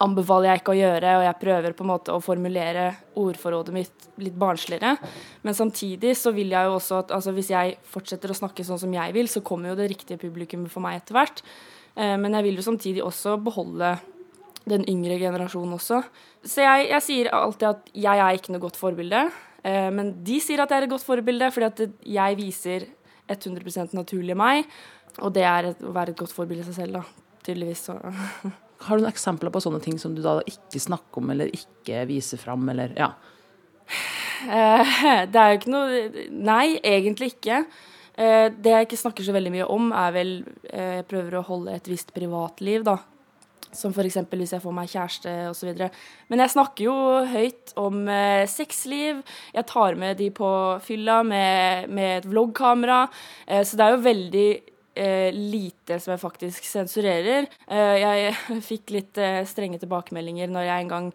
anbefaler 0.00 0.50
jeg 0.50 0.60
ikke 0.62 0.72
å 0.72 0.78
gjøre, 0.78 1.16
og 1.18 1.24
jeg 1.26 1.38
prøver 1.40 1.74
på 1.76 1.84
en 1.84 1.90
måte 1.90 2.14
å 2.14 2.22
formulere 2.24 2.86
ordforrådet 3.20 3.74
mitt 3.74 4.06
litt 4.20 4.36
barnsligere. 4.40 4.94
Men 5.44 5.56
samtidig 5.56 6.14
så 6.18 6.32
vil 6.36 6.52
jeg 6.54 6.68
jo 6.68 6.76
også 6.76 7.02
at 7.02 7.12
altså, 7.16 7.34
hvis 7.36 7.50
jeg 7.52 7.76
fortsetter 7.88 8.32
å 8.32 8.38
snakke 8.38 8.64
sånn 8.66 8.80
som 8.80 8.94
jeg 8.96 9.14
vil, 9.16 9.28
så 9.32 9.44
kommer 9.44 9.72
jo 9.72 9.78
det 9.78 9.90
riktige 9.92 10.20
publikummet 10.20 10.72
for 10.72 10.84
meg 10.84 11.00
etter 11.00 11.16
hvert. 11.16 11.42
Eh, 11.96 12.16
men 12.20 12.36
jeg 12.36 12.48
vil 12.48 12.60
jo 12.60 12.66
samtidig 12.66 13.04
også 13.04 13.36
beholde 13.44 13.94
den 14.70 14.86
yngre 14.90 15.18
generasjonen 15.20 15.76
også. 15.76 16.02
Så 16.44 16.64
jeg, 16.64 16.88
jeg 16.92 17.06
sier 17.06 17.32
alltid 17.36 17.68
at 17.72 17.92
jeg 18.06 18.24
er 18.24 18.38
ikke 18.38 18.54
noe 18.54 18.64
godt 18.64 18.80
forbilde. 18.80 19.26
Eh, 19.64 19.90
men 19.94 20.14
de 20.24 20.40
sier 20.42 20.62
at 20.62 20.72
jeg 20.72 20.82
er 20.82 20.88
et 20.88 20.94
godt 20.94 21.06
forbilde, 21.06 21.52
fordi 21.52 21.68
at 21.68 22.00
jeg 22.20 22.40
viser 22.40 22.88
100% 23.30 23.96
naturlig 23.96 24.36
meg. 24.38 24.64
Og 25.20 25.32
det 25.34 25.44
er 25.44 25.72
å 25.74 25.94
være 25.94 26.14
et 26.14 26.20
godt 26.20 26.34
forbilde 26.34 26.64
i 26.64 26.70
seg 26.70 26.82
selv, 26.84 27.00
da. 27.00 27.30
Tydeligvis. 27.44 27.88
Så. 27.90 28.00
Har 28.86 28.96
du 28.96 29.04
noen 29.04 29.12
eksempler 29.12 29.52
på 29.52 29.60
sånne 29.60 29.82
ting 29.84 29.98
som 30.00 30.14
du 30.16 30.22
da 30.24 30.38
ikke 30.48 30.80
snakker 30.80 31.20
om 31.20 31.34
eller 31.34 31.52
ikke 31.52 32.06
viser 32.08 32.40
fram, 32.40 32.64
eller 32.72 32.94
ja? 32.96 33.12
Eh, 34.48 34.96
det 35.32 35.40
er 35.40 35.52
jo 35.52 35.60
ikke 35.60 35.72
noe 35.74 36.26
Nei, 36.30 36.78
egentlig 36.86 37.34
ikke. 37.34 37.64
Eh, 38.20 38.48
det 38.52 38.74
jeg 38.74 38.88
ikke 38.88 39.00
snakker 39.02 39.26
så 39.26 39.34
veldig 39.36 39.52
mye 39.54 39.68
om, 39.72 39.92
er 39.96 40.16
vel 40.16 40.34
eh, 40.70 41.00
Jeg 41.00 41.08
prøver 41.10 41.38
å 41.38 41.46
holde 41.46 41.76
et 41.76 41.90
visst 41.90 42.14
privatliv, 42.16 42.84
da. 42.88 42.98
Som 43.70 43.92
f.eks. 43.94 44.16
hvis 44.32 44.56
jeg 44.56 44.62
får 44.64 44.74
meg 44.74 44.90
kjæreste 44.90 45.32
osv. 45.52 45.84
Men 46.32 46.42
jeg 46.42 46.52
snakker 46.56 46.88
jo 46.88 46.96
høyt 47.30 47.74
om 47.78 48.02
eh, 48.10 48.48
sexliv. 48.50 49.20
Jeg 49.54 49.68
tar 49.70 49.94
med 50.00 50.18
de 50.18 50.32
på 50.34 50.50
fylla 50.82 51.20
med, 51.22 51.92
med 51.92 52.16
et 52.16 52.26
vloggkamera. 52.32 53.04
Eh, 53.46 53.62
så 53.62 53.78
det 53.78 53.86
er 53.86 53.94
jo 53.94 54.02
veldig 54.08 54.48
eh, 55.00 55.28
lite 55.34 55.98
som 56.00 56.14
jeg 56.14 56.22
faktisk 56.22 56.66
sensurerer. 56.68 57.48
Eh, 57.66 57.96
jeg 58.02 58.34
fikk 58.70 58.94
litt 58.96 59.20
eh, 59.20 59.42
strenge 59.48 59.80
tilbakemeldinger 59.82 60.50
når 60.52 60.68
jeg 60.68 60.86
en 60.86 60.94
gang 60.94 61.12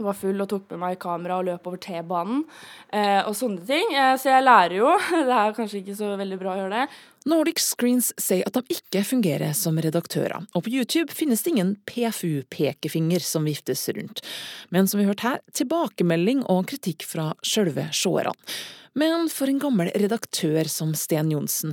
var 0.00 0.16
full 0.16 0.40
og 0.40 0.48
tok 0.50 0.70
med 0.72 0.80
meg 0.82 0.98
kamera 1.02 1.38
og 1.40 1.48
løp 1.48 1.66
over 1.68 1.80
T-banen 1.82 2.42
eh, 2.88 3.20
og 3.26 3.34
sånne 3.36 3.64
ting. 3.68 3.92
Eh, 3.92 4.14
så 4.20 4.32
jeg 4.32 4.46
lærer 4.46 4.78
jo. 4.78 4.92
Det 5.28 5.38
er 5.38 5.56
kanskje 5.56 5.82
ikke 5.82 5.98
så 5.98 6.12
veldig 6.20 6.38
bra 6.40 6.54
å 6.54 6.60
gjøre 6.62 6.82
det. 6.82 7.00
Nordic 7.28 7.62
Screens 7.62 8.10
sier 8.18 8.46
at 8.48 8.56
de 8.56 8.76
ikke 8.76 9.04
fungerer 9.06 9.54
som 9.54 9.78
redaktører, 9.78 10.42
og 10.56 10.64
på 10.66 10.72
YouTube 10.72 11.14
finnes 11.14 11.44
det 11.44 11.52
ingen 11.52 11.72
PFU-pekefinger 11.86 13.22
som 13.22 13.46
viftes 13.46 13.84
rundt. 13.94 14.24
Men 14.74 14.90
som 14.90 14.98
vi 14.98 15.06
hørte 15.06 15.28
her, 15.28 15.42
tilbakemelding 15.54 16.42
og 16.50 16.66
kritikk 16.72 17.06
fra 17.06 17.30
sjølve 17.46 17.86
seerne. 17.94 18.34
Men 18.98 19.28
for 19.32 19.48
en 19.48 19.60
gammel 19.60 19.88
redaktør 19.96 20.68
som 20.68 20.92
Sten 20.98 21.30
Johnsen, 21.32 21.72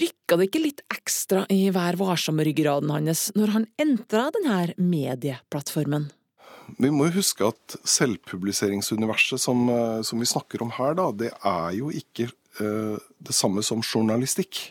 rykka 0.00 0.38
det 0.38 0.48
ikke 0.48 0.62
litt 0.62 0.84
ekstra 0.94 1.44
i 1.52 1.66
Vær 1.74 1.98
varsom-ryggraden 2.00 2.92
hans 2.94 3.28
når 3.36 3.52
han 3.56 3.66
entra 3.82 4.28
denne 4.32 4.62
medieplattformen? 4.80 6.08
Vi 6.76 6.90
må 6.92 7.08
jo 7.08 7.18
huske 7.22 7.48
at 7.48 7.78
selvpubliseringsuniverset 7.88 9.40
som, 9.40 9.68
eh, 9.72 10.00
som 10.02 10.20
vi 10.20 10.28
snakker 10.28 10.62
om 10.62 10.74
her, 10.76 10.94
da, 10.98 11.10
det 11.12 11.32
er 11.32 11.70
jo 11.78 11.88
ikke 11.88 12.28
eh, 12.60 12.98
det 13.24 13.34
samme 13.34 13.64
som 13.64 13.80
journalistikk. 13.80 14.68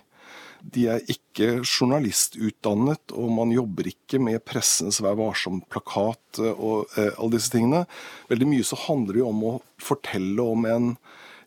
De 0.62 0.88
er 0.90 1.04
ikke 1.12 1.62
journalistutdannet, 1.62 3.14
og 3.14 3.32
man 3.34 3.54
jobber 3.54 3.90
ikke 3.92 4.20
med 4.22 4.44
pressens 4.46 5.00
Vær 5.04 5.18
varsom-plakat 5.20 6.42
og 6.54 6.98
eh, 6.98 7.14
alle 7.14 7.38
disse 7.38 7.54
tingene. 7.54 7.86
Veldig 8.32 8.50
mye 8.50 8.68
så 8.68 8.80
handler 8.88 9.18
det 9.18 9.24
jo 9.24 9.32
om 9.32 9.44
å 9.48 9.56
fortelle 9.82 10.44
om 10.44 10.68
en 10.70 10.92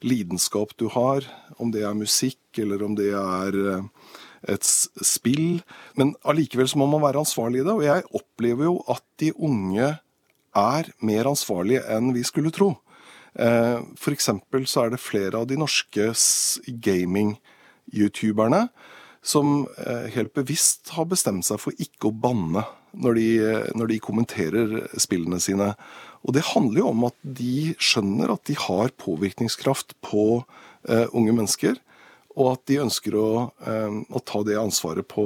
lidenskap 0.06 0.72
du 0.80 0.88
har, 0.94 1.26
om 1.60 1.72
det 1.74 1.84
er 1.84 1.98
musikk 1.98 2.60
eller 2.62 2.84
om 2.86 2.94
det 2.98 3.10
er 3.12 3.58
eh, 3.74 3.88
et 4.54 4.66
spill. 4.66 5.60
Men 6.00 6.14
allikevel 6.24 6.70
så 6.70 6.80
må 6.80 6.88
man 6.90 7.04
være 7.04 7.24
ansvarlig 7.24 7.62
i 7.62 7.66
det, 7.66 7.74
og 7.74 7.84
jeg 7.86 8.06
opplever 8.22 8.70
jo 8.70 8.78
at 8.90 9.04
de 9.20 9.34
unge 9.36 9.90
er 10.56 10.90
mer 11.06 11.30
ansvarlige 11.30 11.82
enn 11.92 12.14
vi 12.16 12.24
skulle 12.26 12.50
tro. 12.54 12.74
F.eks. 13.34 14.00
For 14.02 14.10
eksempel 14.10 14.66
så 14.66 14.84
er 14.84 14.90
det 14.90 14.98
flere 15.02 15.38
av 15.38 15.46
de 15.46 15.56
norske 15.60 16.10
gaming-youtuberne 16.66 18.64
som 19.22 19.66
eh, 19.78 20.08
helt 20.14 20.32
bevisst 20.34 20.94
har 20.96 21.08
bestemt 21.10 21.44
seg 21.46 21.60
for 21.60 21.76
ikke 21.80 22.08
å 22.08 22.16
banne 22.16 22.64
når 22.96 23.18
de, 23.18 23.26
eh, 23.44 23.68
når 23.76 23.92
de 23.92 24.00
kommenterer 24.02 24.72
spillene 25.00 25.40
sine. 25.42 25.74
Og 26.24 26.34
det 26.36 26.48
handler 26.52 26.82
jo 26.82 26.90
om 26.94 27.06
at 27.10 27.16
de 27.22 27.74
skjønner 27.80 28.32
at 28.32 28.44
de 28.48 28.56
har 28.58 28.94
påvirkningskraft 29.00 29.94
på 30.04 30.42
eh, 30.88 31.06
unge 31.12 31.36
mennesker, 31.36 31.80
og 32.38 32.52
at 32.54 32.62
de 32.70 32.76
ønsker 32.84 33.14
å, 33.18 33.50
eh, 33.66 33.90
å 34.14 34.20
ta 34.22 34.42
det 34.46 34.54
ansvaret 34.58 35.06
på, 35.08 35.24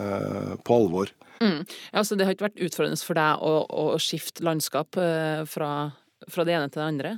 eh, 0.00 0.56
på 0.64 0.74
alvor. 0.74 1.06
Mm. 1.40 1.66
Ja, 1.92 2.02
så 2.02 2.16
det 2.16 2.24
har 2.26 2.32
ikke 2.34 2.50
vært 2.50 2.64
utfordrende 2.66 3.02
for 3.02 3.14
deg 3.18 3.32
å, 3.42 3.66
å 3.66 3.98
skifte 4.02 4.44
landskap 4.46 4.96
eh, 5.00 5.44
fra, 5.46 5.92
fra 6.30 6.44
det 6.46 6.54
ene 6.54 6.68
til 6.70 6.80
det 6.82 6.90
andre? 6.90 7.10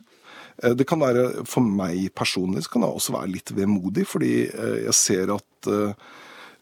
Det 0.54 0.86
kan 0.86 1.00
være, 1.02 1.44
For 1.50 1.60
meg 1.60 2.14
personlig 2.14 2.62
så 2.64 2.70
kan 2.72 2.82
det 2.84 2.94
også 2.94 3.12
være 3.16 3.32
litt 3.32 3.50
vemodig, 3.54 4.04
fordi 4.06 4.50
jeg 4.84 4.94
ser 4.94 5.30
at 5.34 5.68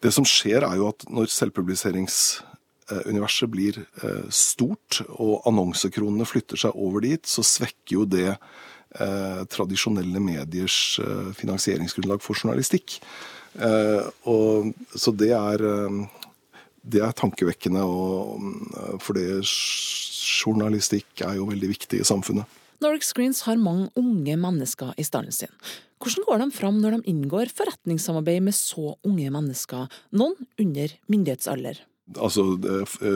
det 0.02 0.12
som 0.16 0.24
skjer 0.24 0.62
er 0.64 0.76
jo 0.80 0.88
at 0.88 1.04
når 1.12 1.26
selvpubliseringsuniverset 1.28 3.48
blir 3.52 3.84
stort, 4.32 5.04
og 5.12 5.44
annonsekronene 5.48 6.24
flytter 6.28 6.56
seg 6.64 6.72
over 6.72 7.00
dit, 7.04 7.24
så 7.28 7.42
svekker 7.44 7.94
jo 7.98 8.04
det 8.08 8.38
eh, 9.00 9.44
tradisjonelle 9.52 10.20
mediers 10.22 10.98
eh, 11.02 11.30
finansieringsgrunnlag 11.38 12.22
for 12.24 12.38
journalistikk. 12.38 12.98
Eh, 13.60 14.08
og, 14.28 14.72
så 14.96 15.12
det 15.16 15.32
er, 15.36 15.64
eh, 15.68 16.00
det 16.82 17.04
er 17.04 17.14
tankevekkende, 17.16 17.84
og, 17.84 18.42
eh, 18.72 18.98
for 19.02 19.18
det 19.18 19.42
journalistikk 20.42 21.24
er 21.26 21.36
jo 21.38 21.50
veldig 21.50 21.72
viktig 21.74 22.00
i 22.00 22.08
samfunnet. 22.08 22.60
Nordic 22.82 23.06
Screens 23.06 23.44
har 23.46 23.60
mange 23.62 23.90
unge 23.94 24.34
mennesker 24.36 24.94
i 24.98 25.04
stallen 25.06 25.32
sin. 25.32 25.52
Hvordan 26.02 26.24
går 26.26 26.38
de 26.42 26.50
fram 26.50 26.80
når 26.82 26.96
de 26.96 27.12
inngår 27.12 27.52
forretningssamarbeid 27.54 28.42
med 28.42 28.56
så 28.58 28.96
unge 29.06 29.30
mennesker, 29.30 29.86
noen 30.10 30.34
under 30.58 30.90
myndighetsalder? 31.06 31.78
Altså, 32.18 32.42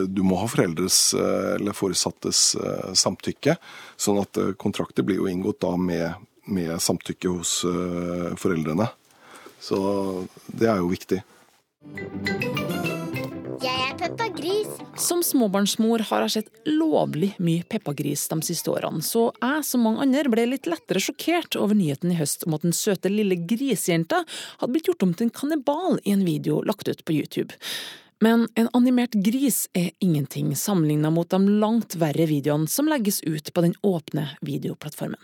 du 0.07 0.21
må 0.23 0.37
ha 0.39 0.47
foreldres 0.49 1.11
eh, 1.13 1.55
eller 1.57 1.75
foresattes 1.75 2.55
eh, 2.55 2.93
samtykke, 2.97 3.57
sånn 3.99 4.21
at 4.23 4.39
eh, 4.39 4.53
kontrakter 4.57 5.05
blir 5.05 5.19
jo 5.19 5.27
inngått 5.29 5.59
da 5.61 5.73
med, 5.77 6.23
med 6.47 6.71
samtykke 6.81 7.33
hos 7.35 7.59
eh, 7.67 8.31
foreldrene. 8.39 8.87
Så 9.59 9.77
det 10.47 10.71
er 10.71 10.79
jo 10.79 10.89
viktig. 10.93 11.19
Jeg 13.57 13.83
er 13.83 13.93
Peppa 13.99 14.29
Gris. 14.33 14.71
Som 14.97 15.21
småbarnsmor 15.25 16.07
har 16.09 16.23
jeg 16.25 16.33
sett 16.37 16.67
lovlig 16.69 17.33
mye 17.43 17.67
Peppa 17.69 17.93
Gris 17.97 18.23
de 18.31 18.39
siste 18.47 18.71
årene, 18.71 19.03
så 19.05 19.27
jeg 19.43 19.67
som 19.67 19.83
mange 19.85 20.07
andre 20.07 20.31
ble 20.31 20.47
litt 20.55 20.69
lettere 20.69 21.03
sjokkert 21.03 21.59
over 21.59 21.77
nyheten 21.77 22.15
i 22.15 22.17
høst 22.17 22.47
om 22.47 22.55
at 22.57 22.65
den 22.65 22.75
søte 22.75 23.11
lille 23.13 23.37
grisejenta 23.49 24.23
hadde 24.57 24.73
blitt 24.73 24.89
gjort 24.89 25.05
om 25.05 25.13
til 25.13 25.27
en 25.27 25.37
kannibal 25.43 26.01
i 26.03 26.15
en 26.15 26.25
video 26.25 26.63
lagt 26.65 26.89
ut 26.89 27.05
på 27.05 27.19
YouTube. 27.19 27.57
Men 28.19 28.47
en 28.57 28.69
animert 28.73 29.13
gris 29.13 29.67
er 29.77 29.91
ingenting 30.01 30.55
sammenlignet 30.57 31.13
mot 31.13 31.29
de 31.29 31.57
langt 31.61 31.95
verre 32.01 32.25
videoene 32.25 32.69
som 32.71 32.89
legges 32.89 33.21
ut 33.23 33.51
på 33.53 33.61
den 33.61 33.75
åpne 33.85 34.25
videoplattformen. 34.41 35.21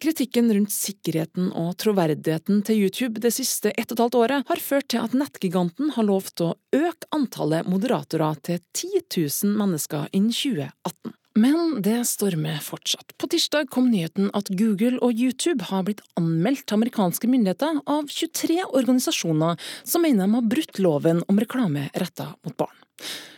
Kritikken 0.00 0.52
rundt 0.54 0.72
sikkerheten 0.72 1.50
og 1.58 1.74
troverdigheten 1.82 2.62
til 2.66 2.84
YouTube 2.84 3.22
det 3.22 3.34
siste 3.34 3.74
ett 3.74 3.90
og 3.90 3.96
et 3.98 4.04
halvt 4.04 4.18
året 4.22 4.52
har 4.52 4.62
ført 4.62 4.88
til 4.94 5.02
at 5.02 5.16
nettgiganten 5.16 5.90
har 5.96 6.06
lovt 6.06 6.44
å 6.46 6.54
øke 6.76 7.10
antallet 7.16 7.66
moderatorer 7.68 8.38
til 8.46 8.62
10 8.78 9.02
000 9.18 9.58
mennesker 9.58 10.06
innen 10.14 10.30
2018. 10.30 11.18
Men 11.40 11.78
det 11.82 12.02
stormer 12.04 12.58
fortsatt. 12.60 13.14
På 13.18 13.28
tirsdag 13.30 13.70
kom 13.72 13.86
nyheten 13.90 14.28
at 14.36 14.50
Google 14.60 14.98
og 15.00 15.16
YouTube 15.16 15.64
har 15.70 15.86
blitt 15.86 16.02
anmeldt 16.20 16.66
til 16.66 16.76
amerikanske 16.76 17.30
myndigheter 17.30 17.78
av 17.88 18.10
23 18.12 18.58
organisasjoner 18.66 19.56
som 19.88 20.04
mener 20.04 20.26
de 20.26 20.36
har 20.36 20.50
brutt 20.52 20.80
loven 20.82 21.22
om 21.32 21.40
reklame 21.40 21.86
retta 22.02 22.32
mot 22.44 22.56
barn. 22.60 22.76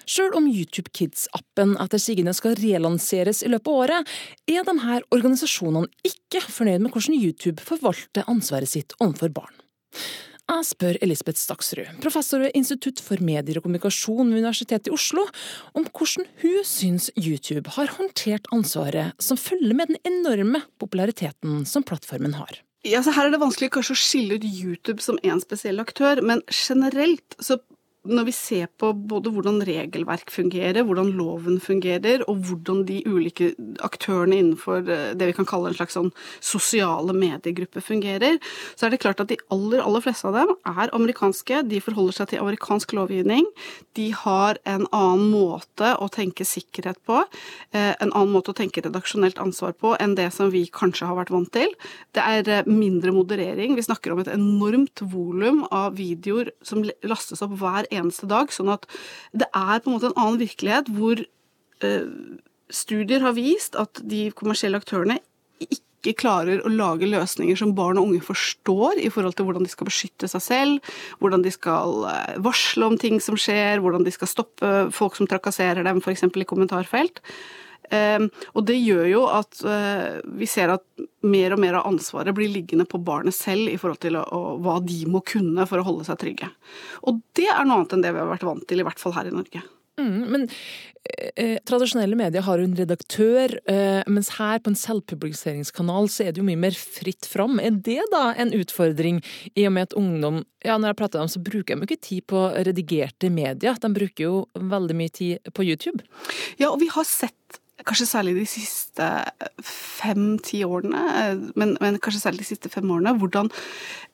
Sjøl 0.09 0.35
om 0.35 0.49
YouTube 0.50 0.90
Kids-appen 0.97 1.76
etter 1.85 2.02
sigende 2.02 2.35
skal 2.35 2.56
relanseres 2.59 3.44
i 3.47 3.52
løpet 3.52 3.71
av 3.71 3.82
året, 3.85 4.16
er 4.50 4.66
de 4.66 4.75
her 4.82 5.06
organisasjonene 5.14 5.87
ikke 6.09 6.42
fornøyd 6.49 6.82
med 6.82 6.90
hvordan 6.97 7.21
YouTube 7.21 7.62
forvalter 7.62 8.26
ansvaret 8.32 8.73
sitt 8.73 8.97
overfor 8.99 9.30
barn. 9.37 9.54
Jeg 10.52 10.66
spør 10.68 10.97
Elisabeth 11.00 11.40
Staksrud, 11.40 11.87
professor 12.04 12.42
ved 12.44 12.52
Institutt 12.59 13.00
for 13.00 13.21
medier 13.25 13.56
og 13.56 13.64
kommunikasjon 13.64 14.28
ved 14.28 14.42
Universitetet 14.42 14.90
i 14.90 14.92
Oslo, 14.92 15.25
om 15.73 15.87
hvordan 15.88 16.28
hun 16.42 16.66
syns 16.68 17.09
YouTube 17.16 17.73
har 17.78 17.94
håndtert 17.97 18.50
ansvaret 18.52 19.16
som 19.23 19.40
følger 19.40 19.73
med 19.78 19.94
den 19.94 20.02
enorme 20.04 20.61
populariteten 20.82 21.64
som 21.68 21.87
plattformen 21.88 22.37
har. 22.37 22.61
Ja, 22.85 23.00
Her 23.00 23.28
er 23.28 23.32
det 23.32 23.40
vanskelig 23.40 23.71
kanskje 23.73 23.94
å 23.97 24.02
skille 24.02 24.37
ut 24.37 24.44
YouTube 24.44 25.00
som 25.00 25.21
én 25.25 25.40
spesiell 25.40 25.80
aktør, 25.80 26.21
men 26.21 26.42
generelt 26.50 27.37
så 27.40 27.56
når 28.02 28.26
vi 28.26 28.32
ser 28.35 28.71
på 28.82 28.88
både 28.97 29.30
hvordan 29.30 29.61
regelverk 29.62 30.30
fungerer, 30.35 30.82
hvordan 30.82 31.12
loven 31.14 31.61
fungerer, 31.62 32.25
og 32.26 32.40
hvordan 32.49 32.80
de 32.88 32.99
ulike 33.06 33.52
aktørene 33.87 34.40
innenfor 34.40 34.88
eh, 34.90 35.12
det 35.14 35.28
vi 35.28 35.37
kan 35.37 35.47
kalle 35.47 35.71
en 35.71 35.76
slags 35.78 35.95
sånn 35.95 36.10
sosiale 36.43 37.15
mediegruppe 37.15 37.82
fungerer, 37.84 38.41
så 38.75 38.88
er 38.88 38.95
det 38.95 39.02
klart 39.04 39.23
at 39.23 39.30
de 39.30 39.38
aller, 39.54 39.78
aller 39.84 40.02
fleste 40.02 40.26
av 40.26 40.34
dem 40.41 40.50
er 40.73 40.91
amerikanske. 40.97 41.62
De 41.71 41.78
forholder 41.84 42.17
seg 42.19 42.32
til 42.32 42.43
amerikansk 42.43 42.97
lovgivning. 42.99 43.47
De 43.95 44.08
har 44.25 44.58
en 44.67 44.88
annen 44.91 45.28
måte 45.30 45.95
å 45.95 46.10
tenke 46.10 46.47
sikkerhet 46.49 46.99
på, 47.06 47.23
eh, 47.71 47.95
en 47.95 48.10
annen 48.10 48.34
måte 48.34 48.50
å 48.50 48.58
tenke 48.58 48.82
redaksjonelt 48.82 49.38
ansvar 49.43 49.76
på 49.78 49.95
enn 50.02 50.17
det 50.19 50.32
som 50.34 50.50
vi 50.50 50.65
kanskje 50.67 51.06
har 51.06 51.21
vært 51.21 51.30
vant 51.34 51.52
til. 51.54 51.71
Det 52.19 52.26
er 52.26 52.50
eh, 52.50 52.67
mindre 52.67 53.15
moderering. 53.15 53.78
Vi 53.78 53.86
snakker 53.86 54.10
om 54.10 54.25
et 54.25 54.34
enormt 54.34 55.06
volum 55.15 55.62
av 55.71 55.95
videoer 56.02 56.50
som 56.67 56.82
lastes 57.06 57.47
opp 57.47 57.54
hver 57.62 57.86
eneste 57.99 58.28
dag, 58.31 58.52
sånn 58.55 58.73
at 58.73 58.89
det 59.33 59.49
er 59.50 59.83
på 59.83 59.91
en 59.91 59.97
måte 59.97 60.11
en 60.11 60.19
annen 60.19 60.41
virkelighet 60.43 60.91
hvor 60.97 61.23
eh, 61.23 62.11
studier 62.73 63.25
har 63.25 63.37
vist 63.37 63.78
at 63.78 64.02
de 64.09 64.26
kommersielle 64.37 64.81
aktørene 64.81 65.19
ikke 65.63 66.17
klarer 66.19 66.65
å 66.67 66.73
lage 66.73 67.07
løsninger 67.07 67.59
som 67.59 67.75
barn 67.78 68.00
og 68.00 68.09
unge 68.09 68.25
forstår 68.26 68.99
i 68.99 69.11
forhold 69.13 69.37
til 69.39 69.47
hvordan 69.47 69.67
de 69.67 69.71
skal 69.71 69.87
beskytte 69.87 70.31
seg 70.31 70.43
selv, 70.43 70.95
hvordan 71.23 71.45
de 71.45 71.52
skal 71.55 72.07
eh, 72.11 72.39
varsle 72.43 72.89
om 72.89 72.99
ting 72.99 73.21
som 73.23 73.39
skjer, 73.39 73.83
hvordan 73.83 74.07
de 74.07 74.15
skal 74.15 74.31
stoppe 74.31 74.73
folk 74.95 75.19
som 75.19 75.31
trakasserer 75.31 75.87
dem, 75.87 76.02
f.eks. 76.02 76.26
i 76.26 76.49
kommentarfelt. 76.49 77.23
Um, 77.90 78.28
og 78.54 78.66
det 78.68 78.78
gjør 78.78 79.04
jo 79.10 79.25
at 79.28 79.58
uh, 79.66 80.21
vi 80.38 80.49
ser 80.49 80.73
at 80.73 80.84
mer 81.26 81.56
og 81.56 81.60
mer 81.62 81.80
av 81.80 81.90
ansvaret 81.90 82.34
blir 82.36 82.52
liggende 82.52 82.86
på 82.88 83.00
barnet 83.04 83.36
selv 83.36 83.68
i 83.68 83.76
forhold 83.80 84.00
til 84.02 84.16
hva 84.18 84.78
de 84.86 85.02
må 85.10 85.21
kunne 85.26 85.66
for 85.68 85.82
å 85.82 85.86
holde 85.86 86.06
seg 86.08 86.21
trygge. 86.23 86.49
Og 87.06 87.21
det 87.36 87.50
er 87.50 87.66
noe 87.66 87.82
annet 87.82 87.97
enn 87.97 88.04
det 88.06 88.14
vi 88.14 88.23
har 88.23 88.32
vært 88.32 88.49
vant 88.49 88.66
til, 88.68 88.82
i 88.82 88.86
hvert 88.86 89.02
fall 89.02 89.16
her 89.18 89.28
i 89.28 89.34
Norge. 89.34 89.62
Mm, 90.00 90.21
men 90.32 90.47
eh, 91.36 91.58
tradisjonelle 91.68 92.16
medier 92.16 92.45
har 92.47 92.60
jo 92.60 92.64
en 92.64 92.76
redaktør, 92.78 93.52
eh, 93.68 94.00
mens 94.08 94.30
her 94.38 94.62
på 94.64 94.73
en 94.73 94.78
selvpubliseringskanal 94.78 96.08
så 96.08 96.25
er 96.25 96.32
det 96.32 96.40
jo 96.40 96.47
mye 96.47 96.60
mer 96.60 96.76
fritt 96.78 97.28
fram. 97.28 97.60
Er 97.60 97.76
det 97.76 98.00
da 98.14 98.30
en 98.32 98.54
utfordring, 98.56 99.21
i 99.52 99.66
og 99.68 99.75
med 99.76 99.90
at 99.90 99.99
ungdom 99.99 100.42
ja, 100.64 100.78
Når 100.78 100.92
jeg 100.92 100.97
prater 100.97 101.18
med 101.18 101.26
dem, 101.26 101.32
så 101.34 101.42
bruker 101.42 101.75
de 101.75 101.82
jo 101.82 101.90
ikke 101.90 102.06
tid 102.06 102.26
på 102.30 102.40
redigerte 102.54 103.30
medier, 103.34 103.76
de 103.82 103.88
bruker 103.92 104.25
jo 104.25 104.34
veldig 104.54 104.97
mye 104.97 105.12
tid 105.12 105.52
på 105.52 105.66
YouTube. 105.66 106.06
Ja, 106.56 106.71
og 106.71 106.78
vi 106.80 106.88
har 106.92 107.04
sett 107.04 107.58
kanskje 107.88 108.08
særlig 108.08 108.34
de 108.38 108.47
siste 108.50 109.08
fem-ti 109.66 110.62
årene, 110.66 111.02
men, 111.58 111.76
men, 111.80 112.00
kanskje 112.02 112.25
særlig 112.25 112.45
de 112.45 112.50
siste 112.52 112.73
fem 112.73 112.90
årene, 112.90 113.14
hvordan 113.21 113.50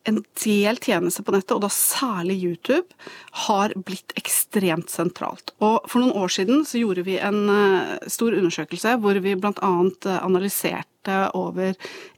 en 0.08 0.20
del 0.40 0.78
tjenester 0.80 1.24
på 1.26 1.34
nettet, 1.34 1.54
og 1.56 1.64
da 1.64 1.70
særlig 1.72 2.38
YouTube, 2.40 2.96
har 3.46 3.74
blitt 3.76 4.14
ekstremt 4.18 4.92
sentralt. 4.92 5.52
Og 5.60 5.84
for 5.90 6.00
noen 6.00 6.16
år 6.16 6.32
siden 6.32 6.64
så 6.68 6.80
gjorde 6.80 7.04
vi 7.08 7.18
en 7.20 7.42
stor 8.08 8.36
undersøkelse 8.36 8.96
hvor 9.02 9.18
vi 9.24 9.34
bl.a. 9.38 9.72
analyserte 10.18 11.18
over 11.36 11.74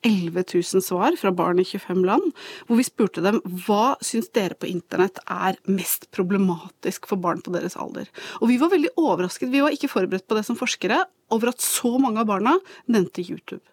11 0.06 0.44
000 0.54 0.82
svar 0.82 1.14
fra 1.20 1.32
barn 1.34 1.60
i 1.62 1.66
25 1.66 2.02
land, 2.06 2.30
hvor 2.66 2.78
vi 2.80 2.86
spurte 2.86 3.22
dem 3.24 3.40
hva 3.66 3.96
syns 4.04 4.30
dere 4.34 4.58
på 4.58 4.70
internett 4.70 5.20
er 5.26 5.58
mest 5.70 6.08
problematisk 6.14 7.10
for 7.10 7.20
barn 7.22 7.42
på 7.44 7.54
deres 7.54 7.78
alder. 7.78 8.10
Og 8.40 8.50
vi 8.50 8.58
var 8.60 8.72
veldig 8.72 8.94
overrasket, 8.98 9.52
vi 9.52 9.62
var 9.64 9.74
ikke 9.74 9.92
forberedt 9.92 10.28
på 10.30 10.38
det 10.38 10.46
som 10.46 10.58
forskere, 10.58 11.04
over 11.34 11.52
at 11.52 11.64
så 11.64 11.96
mange 12.02 12.22
av 12.22 12.28
barna 12.30 12.56
nevnte 12.90 13.24
YouTube. 13.24 13.64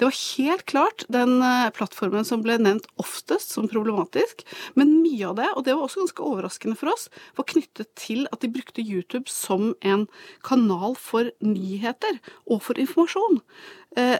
Det 0.00 0.06
var 0.06 0.16
helt 0.16 0.64
klart 0.70 1.04
den 1.12 1.42
plattformen 1.76 2.24
som 2.24 2.40
ble 2.44 2.56
nevnt 2.62 2.86
oftest 3.00 3.52
som 3.52 3.68
problematisk, 3.68 4.40
men 4.78 5.02
mye 5.02 5.28
av 5.28 5.36
det, 5.36 5.48
og 5.52 5.66
det 5.66 5.74
var 5.76 5.84
også 5.84 6.00
ganske 6.04 6.28
overraskende 6.30 6.78
for 6.80 6.92
oss, 6.94 7.10
var 7.36 7.48
knyttet 7.50 7.90
til 8.00 8.24
at 8.32 8.40
de 8.40 8.50
brukte 8.52 8.84
YouTube 8.84 9.28
som 9.30 9.74
en 9.84 10.06
kanal 10.46 10.96
for 10.98 11.28
nyheter 11.44 12.22
og 12.46 12.64
for 12.64 12.80
informasjon. 12.80 13.42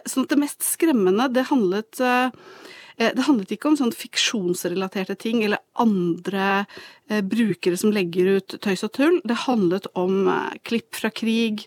Sånn 0.05 0.27
at 0.27 0.35
det 0.35 0.41
mest 0.43 0.67
skremmende, 0.67 1.31
det 1.33 1.49
handlet 1.49 2.03
det 3.01 3.23
handlet 3.25 3.49
ikke 3.55 3.71
om 3.71 3.75
sånn 3.79 3.93
fiksjonsrelaterte 3.95 5.15
ting 5.17 5.39
eller 5.41 5.63
andre 5.81 6.67
brukere 7.25 7.79
som 7.79 7.89
legger 7.95 8.35
ut 8.37 8.55
tøys 8.61 8.83
og 8.85 8.91
tull. 8.93 9.15
Det 9.25 9.39
handlet 9.47 9.87
om 9.97 10.27
klipp 10.67 10.99
fra 10.99 11.09
krig, 11.09 11.63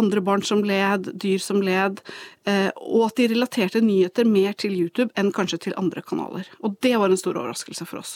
andre 0.00 0.22
barn 0.24 0.42
som 0.46 0.62
led, 0.66 1.10
dyr 1.18 1.42
som 1.42 1.62
led, 1.64 2.00
og 2.46 3.00
at 3.08 3.16
de 3.18 3.26
relaterte 3.32 3.80
nyheter 3.82 4.28
mer 4.28 4.54
til 4.54 4.74
YouTube 4.76 5.10
enn 5.18 5.32
kanskje 5.34 5.58
til 5.66 5.76
andre 5.80 6.02
kanaler. 6.06 6.46
Og 6.62 6.76
det 6.84 6.92
var 7.00 7.10
en 7.10 7.18
stor 7.18 7.34
overraskelse 7.40 7.86
for 7.88 8.00
oss. 8.02 8.12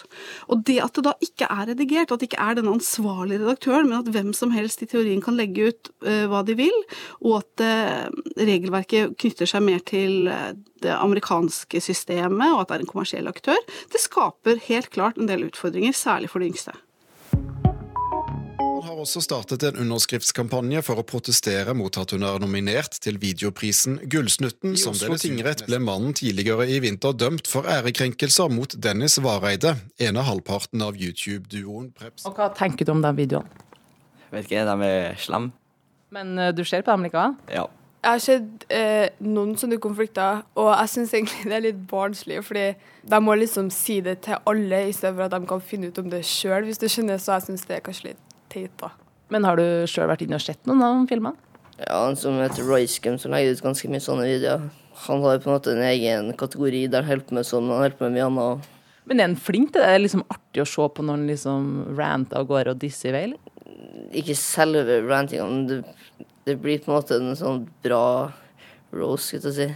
Og 0.47 0.63
det 0.69 0.79
at 0.85 0.95
det 0.95 1.05
da 1.09 1.15
ikke 1.25 1.49
er 1.51 1.71
redigert, 1.73 2.13
at 2.13 2.23
det 2.23 2.31
ikke 2.31 2.45
er 2.45 2.59
den 2.61 2.71
ansvarlige 2.71 3.43
redaktøren, 3.43 3.89
men 3.91 3.99
at 4.01 4.13
hvem 4.15 4.31
som 4.37 4.55
helst 4.55 4.85
i 4.85 4.91
teorien 4.91 5.23
kan 5.25 5.39
legge 5.39 5.71
ut 5.73 5.91
hva 6.01 6.45
de 6.47 6.55
vil, 6.61 6.77
og 7.25 7.41
at 7.41 7.65
regelverket 8.39 9.17
knytter 9.19 9.51
seg 9.51 9.67
mer 9.67 9.83
til 9.89 10.31
det 10.81 10.95
amerikanske 10.95 11.83
systemet, 11.83 12.53
og 12.53 12.63
at 12.63 12.71
det 12.71 12.79
er 12.79 12.87
en 12.87 12.93
kommersiell 12.93 13.29
aktør, 13.31 13.59
det 13.91 14.05
skaper 14.05 14.63
helt 14.69 14.93
klart 14.95 15.19
en 15.19 15.29
del 15.31 15.49
utfordringer, 15.51 15.97
særlig 15.97 16.31
for 16.33 16.41
de 16.41 16.53
yngste 16.53 16.77
har 18.85 18.99
også 19.01 19.21
startet 19.25 19.65
en 19.67 19.79
underskriftskampanje 19.83 20.83
for 20.87 21.01
å 21.01 21.05
protestere 21.07 21.75
mot 21.77 21.95
at 22.01 22.13
hun 22.15 22.27
er 22.27 22.43
nominert 22.43 22.99
til 23.03 23.19
videoprisen 23.23 23.99
Gullsnutten. 24.11 24.77
Som 24.81 24.97
Oslo 24.97 25.19
tingrett 25.21 25.65
ble 25.69 25.81
mannen 25.83 26.15
tidligere 26.17 26.69
i 26.71 26.79
vinter 26.85 27.17
dømt 27.17 27.51
for 27.51 27.69
ærekrenkelser 27.71 28.53
mot 28.53 28.77
Dennis 28.77 29.19
Vareide, 29.25 29.75
ene 30.01 30.25
halvparten 30.27 30.85
av 30.87 30.99
YouTube-duoen 31.01 31.91
Preps. 31.97 32.29
Og 32.29 32.39
hva 32.39 32.51
tenker 32.57 32.89
du 32.89 32.95
om 32.95 33.03
den 33.05 33.19
videoen? 33.19 33.51
Vet 34.31 34.47
ikke, 34.47 34.65
de 34.69 34.89
er 34.89 35.21
slemme. 35.21 35.53
Men 36.15 36.33
uh, 36.39 36.51
du 36.55 36.65
ser 36.67 36.83
på 36.87 36.95
dem 36.95 37.07
likevel? 37.07 37.37
Ja. 37.51 37.67
Jeg 38.01 38.17
har 38.17 38.23
sett 38.25 38.63
eh, 38.73 39.11
noen 39.21 39.59
sånne 39.61 39.77
konflikter, 39.77 40.41
og 40.57 40.71
jeg 40.73 40.89
syns 40.89 41.11
egentlig 41.13 41.51
det 41.51 41.57
er 41.59 41.65
litt 41.67 41.83
barnslig. 41.91 42.39
Fordi 42.47 42.71
de 43.13 43.21
må 43.21 43.35
liksom 43.37 43.69
si 43.75 43.99
det 44.01 44.23
til 44.25 44.41
alle, 44.49 44.87
i 44.89 44.95
stedet 44.97 45.19
for 45.19 45.27
at 45.27 45.35
de 45.37 45.51
kan 45.51 45.61
finne 45.61 45.91
ut 45.91 46.01
om 46.01 46.09
det 46.09 46.23
sjøl, 46.25 46.65
hvis 46.65 46.81
du 46.81 46.89
skjønner. 46.89 47.21
Så 47.21 47.37
jeg 47.37 47.51
syns 47.51 47.69
det 47.69 47.77
er 47.77 47.85
kanskje 47.85 48.13
litt 48.13 48.30
teit, 48.53 48.75
da. 48.83 48.91
Men 49.31 49.47
har 49.47 49.61
du 49.61 49.87
sjøl 49.91 50.11
vært 50.11 50.25
inne 50.27 50.39
og 50.41 50.45
sett 50.45 50.67
noen 50.69 50.83
av 50.83 51.07
filmene? 51.11 51.39
Ja, 51.81 52.03
han 52.05 52.19
som 52.19 52.37
heter 52.43 52.67
Royscam, 52.67 53.17
som 53.19 53.33
legger 53.33 53.57
ut 53.57 53.63
ganske 53.65 53.89
mye 53.89 54.03
sånne 54.05 54.27
videoer. 54.29 54.67
Han 55.07 55.23
har 55.25 55.39
på 55.41 55.49
en 55.49 55.55
måte 55.55 55.73
en 55.73 55.87
egen 55.87 56.33
kategori 56.37 56.83
der 56.93 57.07
han 57.07 57.15
holder 57.15 57.39
med 57.39 57.49
sånn, 57.49 57.71
han 57.73 57.87
holder 57.87 58.03
med 58.05 58.17
mye 58.19 58.27
annet. 58.27 58.67
Men 59.09 59.23
er 59.23 59.31
han 59.31 59.39
flink 59.41 59.73
til 59.73 59.81
det? 59.81 59.89
Er 59.89 60.03
liksom 60.03 60.27
artig 60.29 60.61
å 60.61 60.69
se 60.69 60.89
på 60.93 61.07
når 61.07 61.17
han 61.17 61.31
liksom 61.31 61.71
ranter 61.97 62.43
og 62.43 62.53
går 62.53 62.73
og 62.75 62.83
disser 62.83 63.15
i 63.15 63.15
vei? 63.17 63.23
Ikke 64.21 64.37
selve 64.37 65.01
rantinga, 65.07 65.47
men 65.49 65.65
det, 65.71 65.79
det 66.47 66.59
blir 66.61 66.83
på 66.83 66.93
en 66.93 66.99
måte 66.99 67.17
en 67.17 67.39
sånn 67.39 67.65
bra 67.87 68.05
roast, 68.93 69.31
skal 69.31 69.49
jeg 69.49 69.57
si. 69.57 69.71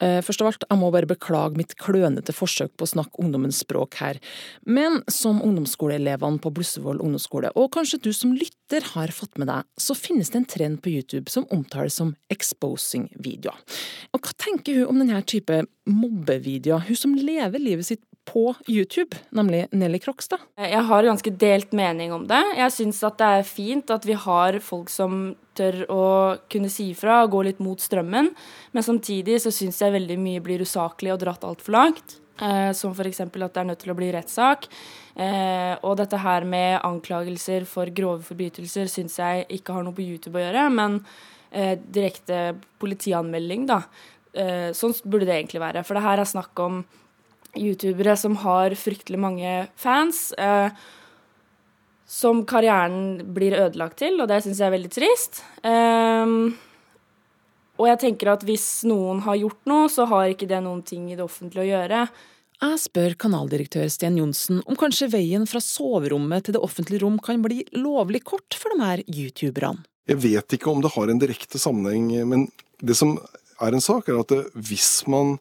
Eh, 0.00 0.20
Først 0.24 0.42
av 0.42 0.50
alt, 0.50 0.64
jeg 0.68 0.80
må 0.80 0.90
bare 0.94 1.08
beklage 1.08 1.58
mitt 1.58 1.74
klønete 1.80 2.32
forsøk 2.34 2.72
på 2.78 2.86
å 2.86 2.92
snakke 2.94 3.20
ungdommens 3.22 3.60
språk 3.64 3.98
her. 4.00 4.20
Men 4.64 5.00
som 5.12 5.42
ungdomsskoleelevene 5.44 6.40
på 6.40 6.52
Blussevoll 6.56 7.02
ungdomsskole, 7.02 7.52
og 7.56 7.72
kanskje 7.76 8.00
du 8.06 8.10
som 8.16 8.34
lytter 8.36 8.86
har 8.94 9.12
fått 9.14 9.40
med 9.40 9.50
deg, 9.50 9.68
så 9.80 9.96
finnes 9.98 10.32
det 10.32 10.40
en 10.40 10.48
trend 10.54 10.82
på 10.84 10.92
YouTube 10.94 11.32
som 11.32 11.48
omtales 11.52 11.98
som 12.00 12.14
exposing-videoer. 12.32 13.58
Og 14.14 14.24
hva 14.24 14.36
tenker 14.40 14.80
hun 14.80 14.92
om 14.94 15.02
denne 15.02 15.20
type 15.28 15.64
mobbevideoer, 15.90 16.86
hun 16.88 16.98
som 16.98 17.16
lever 17.18 17.60
livet 17.60 17.88
sitt 17.90 18.04
på 18.28 18.54
YouTube, 18.68 19.16
nemlig 19.34 19.64
Nelly 19.72 19.98
Krokstad? 20.02 20.42
Jeg 20.60 20.82
har 20.86 21.06
ganske 21.06 21.32
delt 21.40 21.72
mening 21.76 22.12
om 22.14 22.26
det. 22.30 22.40
Jeg 22.58 22.74
syns 22.74 23.02
at 23.06 23.18
det 23.20 23.28
er 23.40 23.48
fint 23.48 23.90
at 23.90 24.06
vi 24.06 24.16
har 24.18 24.58
folk 24.64 24.90
som 24.92 25.32
tør 25.58 25.82
å 25.90 26.04
kunne 26.52 26.70
si 26.72 26.90
ifra 26.94 27.22
og 27.24 27.34
gå 27.34 27.44
litt 27.48 27.62
mot 27.64 27.80
strømmen, 27.80 28.30
men 28.72 28.86
samtidig 28.86 29.40
så 29.42 29.52
syns 29.54 29.80
jeg 29.82 29.96
veldig 29.96 30.18
mye 30.20 30.42
blir 30.44 30.62
usaklig 30.62 31.14
og 31.14 31.22
dratt 31.24 31.46
altfor 31.48 31.76
langt. 31.76 32.20
Eh, 32.40 32.70
som 32.72 32.94
f.eks. 32.94 33.20
at 33.20 33.34
det 33.36 33.60
er 33.60 33.68
nødt 33.68 33.82
til 33.82 33.92
å 33.92 33.98
bli 33.98 34.08
rettssak. 34.14 34.68
Eh, 35.20 35.74
og 35.84 35.98
dette 36.00 36.20
her 36.22 36.46
med 36.48 36.78
anklagelser 36.86 37.66
for 37.68 37.90
grove 37.92 38.24
forbrytelser 38.24 38.88
syns 38.88 39.18
jeg 39.20 39.44
ikke 39.58 39.76
har 39.76 39.84
noe 39.84 39.96
på 39.96 40.06
YouTube 40.06 40.40
å 40.40 40.46
gjøre, 40.46 40.64
men 40.72 41.02
eh, 41.50 41.76
direkte 41.76 42.54
politianmelding, 42.80 43.68
da. 43.70 43.82
Sånn 44.30 44.92
burde 45.10 45.26
det 45.26 45.40
egentlig 45.40 45.58
være. 45.58 45.80
For 45.82 45.98
det 45.98 46.04
her 46.04 46.20
er 46.22 46.28
snakk 46.30 46.60
om 46.62 46.76
youtubere 47.58 48.16
som 48.18 48.36
har 48.42 48.74
fryktelig 48.78 49.20
mange 49.20 49.54
fans. 49.80 50.30
Eh, 50.38 50.70
som 52.10 52.42
karrieren 52.42 53.20
blir 53.34 53.54
ødelagt 53.54 54.00
til, 54.02 54.18
og 54.18 54.26
det 54.26 54.40
syns 54.42 54.58
jeg 54.58 54.66
er 54.66 54.74
veldig 54.74 54.90
trist. 54.90 55.44
Ehm, 55.62 56.56
og 57.78 57.86
jeg 57.86 58.00
tenker 58.02 58.32
at 58.32 58.42
hvis 58.48 58.82
noen 58.90 59.22
har 59.22 59.38
gjort 59.38 59.70
noe, 59.70 59.86
så 59.92 60.08
har 60.10 60.32
ikke 60.32 60.48
det 60.50 60.58
noen 60.64 60.82
ting 60.82 61.06
i 61.06 61.14
det 61.14 61.22
offentlige 61.22 61.68
å 61.68 61.70
gjøre. 61.70 62.00
Jeg 62.60 62.80
spør 62.82 63.14
kanaldirektør 63.24 63.86
Sten 63.88 64.18
Johnsen 64.18 64.58
om 64.66 64.76
kanskje 64.76 65.08
veien 65.14 65.46
fra 65.48 65.62
soverommet 65.64 66.48
til 66.48 66.58
det 66.58 66.64
offentlige 66.66 67.04
rom 67.04 67.20
kan 67.22 67.40
bli 67.46 67.62
lovlig 67.78 68.24
kort 68.26 68.58
for 68.58 68.74
de 68.74 68.82
her 68.82 69.04
youtuberne. 69.06 69.86
Jeg 70.10 70.18
vet 70.18 70.58
ikke 70.58 70.72
om 70.72 70.82
det 70.82 70.90
har 70.96 71.12
en 71.12 71.22
direkte 71.22 71.62
sammenheng, 71.62 72.10
men 72.26 72.48
det 72.82 72.98
som 72.98 73.14
er 73.62 73.76
en 73.76 73.84
sak, 73.84 74.10
er 74.10 74.18
at 74.18 74.34
hvis 74.58 75.06
man 75.06 75.36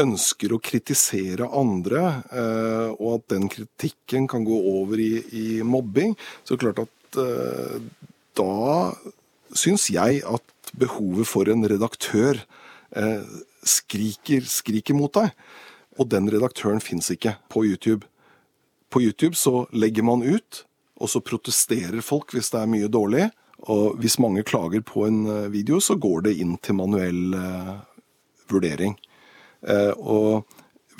ønsker 0.00 0.54
å 0.54 0.60
kritisere 0.62 1.48
andre, 1.56 2.02
eh, 2.32 2.88
og 2.96 3.18
at 3.18 3.26
den 3.34 3.48
kritikken 3.52 4.28
kan 4.30 4.44
gå 4.46 4.56
over 4.72 5.00
i, 5.00 5.12
i 5.36 5.46
mobbing, 5.66 6.16
så 6.44 6.54
er 6.54 6.58
det 6.58 6.64
klart 6.66 6.82
at 6.86 7.20
eh, 7.22 7.76
da 8.38 8.54
syns 9.56 9.88
jeg 9.92 10.22
at 10.28 10.72
behovet 10.78 11.28
for 11.28 11.50
en 11.50 11.66
redaktør 11.68 12.38
eh, 12.96 13.26
skriker, 13.66 14.46
skriker 14.46 14.96
mot 14.96 15.12
deg. 15.16 15.34
Og 16.00 16.08
den 16.08 16.30
redaktøren 16.32 16.80
fins 16.80 17.10
ikke 17.12 17.34
på 17.52 17.66
YouTube. 17.66 18.06
På 18.90 19.02
YouTube 19.02 19.36
så 19.36 19.66
legger 19.74 20.06
man 20.06 20.24
ut, 20.24 20.64
og 21.00 21.10
så 21.12 21.22
protesterer 21.24 22.00
folk 22.04 22.32
hvis 22.34 22.52
det 22.54 22.62
er 22.62 22.70
mye 22.70 22.88
dårlig. 22.92 23.28
Og 23.68 23.98
hvis 24.00 24.20
mange 24.22 24.46
klager 24.46 24.80
på 24.86 25.04
en 25.04 25.24
video, 25.52 25.82
så 25.84 25.98
går 26.00 26.30
det 26.30 26.38
inn 26.40 26.54
til 26.64 26.78
manuell 26.78 27.34
vurdering. 28.48 28.94
Eh, 29.66 29.92
og 29.96 30.46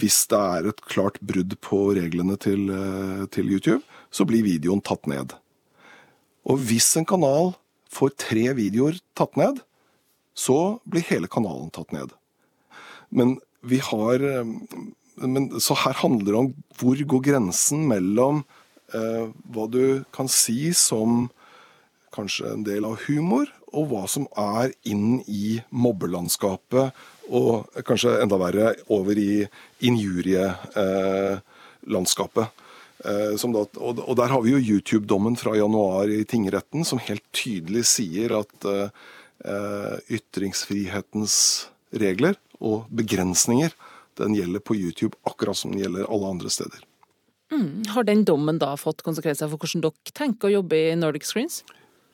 hvis 0.00 0.24
det 0.30 0.40
er 0.40 0.68
et 0.70 0.82
klart 0.88 1.18
brudd 1.20 1.56
på 1.64 1.80
reglene 1.96 2.36
til, 2.40 2.70
eh, 2.72 3.26
til 3.32 3.50
YouTube, 3.52 3.82
så 4.10 4.26
blir 4.26 4.44
videoen 4.44 4.80
tatt 4.80 5.06
ned. 5.06 5.34
Og 6.46 6.58
hvis 6.58 6.96
en 6.96 7.04
kanal 7.04 7.54
får 7.90 8.16
tre 8.16 8.46
videoer 8.56 9.00
tatt 9.14 9.36
ned, 9.36 9.60
så 10.34 10.80
blir 10.88 11.04
hele 11.10 11.28
kanalen 11.28 11.70
tatt 11.74 11.92
ned. 11.92 12.14
Men 13.10 13.38
vi 13.62 13.78
har 13.78 14.22
eh, 14.22 14.44
men, 15.20 15.60
Så 15.60 15.74
her 15.76 15.92
handler 16.00 16.32
det 16.32 16.38
om 16.38 16.54
hvor 16.80 16.96
går 16.96 17.22
grensen 17.26 17.84
mellom 17.90 18.44
eh, 18.94 19.28
hva 19.52 19.66
du 19.68 20.04
kan 20.16 20.30
si 20.32 20.72
som 20.72 21.28
kanskje 22.14 22.54
en 22.54 22.64
del 22.64 22.86
av 22.88 22.96
humor, 23.06 23.50
og 23.72 23.88
hva 23.90 24.08
som 24.10 24.26
er 24.38 24.72
inn 24.88 25.22
i 25.26 25.60
mobbelandskapet, 25.70 26.92
og 27.30 27.66
kanskje 27.86 28.20
enda 28.24 28.36
verre 28.40 28.74
over 28.90 29.18
i 29.18 29.48
injurielandskapet. 29.86 32.46
Eh, 33.04 33.34
da, 33.40 33.64
og 33.80 34.16
der 34.18 34.28
har 34.28 34.42
vi 34.44 34.50
jo 34.52 34.60
YouTube-dommen 34.60 35.36
fra 35.40 35.56
januar 35.56 36.10
i 36.12 36.24
tingretten 36.28 36.84
som 36.84 37.00
helt 37.00 37.24
tydelig 37.32 37.86
sier 37.88 38.36
at 38.42 38.64
eh, 38.68 38.92
ytringsfrihetens 40.18 41.34
regler 41.96 42.36
og 42.60 42.84
begrensninger 42.92 43.72
den 44.20 44.36
gjelder 44.36 44.60
på 44.60 44.76
YouTube 44.76 45.16
akkurat 45.24 45.56
som 45.56 45.72
den 45.72 45.80
gjelder 45.84 46.04
alle 46.12 46.28
andre 46.34 46.50
steder. 46.52 46.80
Mm. 47.50 47.82
Har 47.94 48.04
den 48.06 48.24
dommen 48.24 48.60
da 48.60 48.76
fått 48.78 49.02
konsekvenser 49.06 49.48
for 49.50 49.58
hvordan 49.58 49.82
dere 49.86 50.14
tenker 50.14 50.50
å 50.50 50.56
jobbe 50.60 50.76
i 50.76 50.98
Nordic 50.98 51.24
Screens? 51.26 51.64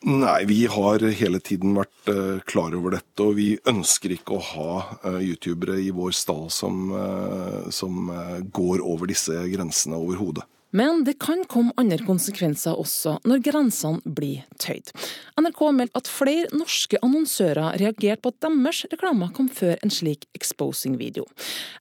Nei, 0.05 0.45
vi 0.45 0.67
har 0.69 1.01
hele 1.19 1.39
tiden 1.41 1.73
vært 1.79 2.11
uh, 2.13 2.39
klar 2.45 2.75
over 2.77 2.93
dette, 2.99 3.23
og 3.25 3.39
vi 3.39 3.55
ønsker 3.67 4.13
ikke 4.13 4.37
å 4.37 4.45
ha 4.53 4.75
uh, 5.07 5.17
youtubere 5.25 5.79
i 5.81 5.89
vår 5.95 6.13
stall 6.15 6.51
som, 6.53 6.91
uh, 6.93 7.71
som 7.73 8.13
går 8.55 8.85
over 8.85 9.09
disse 9.11 9.35
grensene 9.51 9.97
overhodet. 9.97 10.45
Men 10.77 11.05
det 11.05 11.15
kan 11.23 11.41
komme 11.49 11.73
andre 11.81 11.97
konsekvenser 12.05 12.77
også 12.77 13.15
når 13.25 13.41
grensene 13.47 14.15
blir 14.17 14.43
tøyd. 14.61 14.91
NRK 15.41 15.61
meldte 15.73 16.03
at 16.03 16.11
flere 16.11 16.51
norske 16.53 17.01
annonsører 17.01 17.79
reagerte 17.81 18.21
på 18.25 18.33
at 18.35 18.43
deres 18.45 18.83
reklamer 18.93 19.31
kom 19.37 19.49
før 19.49 19.79
en 19.81 19.93
slik 19.93 20.27
exposing-video. 20.37 21.25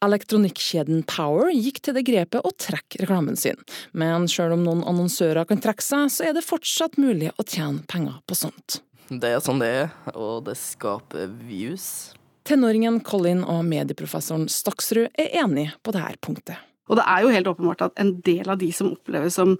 Elektronikkjeden 0.06 1.04
Power 1.12 1.52
gikk 1.52 1.82
til 1.84 1.98
det 1.98 2.06
grepet 2.08 2.46
å 2.48 2.54
trekke 2.56 3.02
reklamen 3.04 3.36
sin. 3.40 3.60
Men 3.92 4.30
selv 4.32 4.56
om 4.56 4.64
noen 4.64 4.86
annonsører 4.88 5.44
kan 5.50 5.60
trekke 5.60 5.84
seg, 5.84 6.08
så 6.16 6.30
er 6.30 6.38
det 6.38 6.46
fortsatt 6.48 6.96
mulig 7.02 7.34
å 7.36 7.44
tjene 7.44 7.84
penger 7.92 8.22
på 8.24 8.38
sånt. 8.46 8.80
Det 9.10 9.34
er 9.36 9.44
sånn 9.44 9.60
det 9.60 9.74
er, 9.82 9.90
og 10.16 10.46
det 10.48 10.56
skaper 10.58 11.28
views. 11.50 12.16
Tenåringen 12.48 13.02
Colin 13.04 13.44
og 13.44 13.66
medieprofessoren 13.68 14.48
Staksrud 14.48 15.10
er 15.20 15.36
enig 15.44 15.68
på 15.84 15.92
dette 15.92 16.16
punktet. 16.24 16.64
Og 16.90 17.00
det 17.00 17.08
er 17.10 17.24
jo 17.24 17.34
helt 17.34 17.50
åpenbart 17.50 17.88
at 17.88 17.98
en 18.02 18.14
del 18.26 18.50
av 18.52 18.60
de 18.62 18.70
som 18.76 18.94
oppleves 18.94 19.38
som 19.40 19.56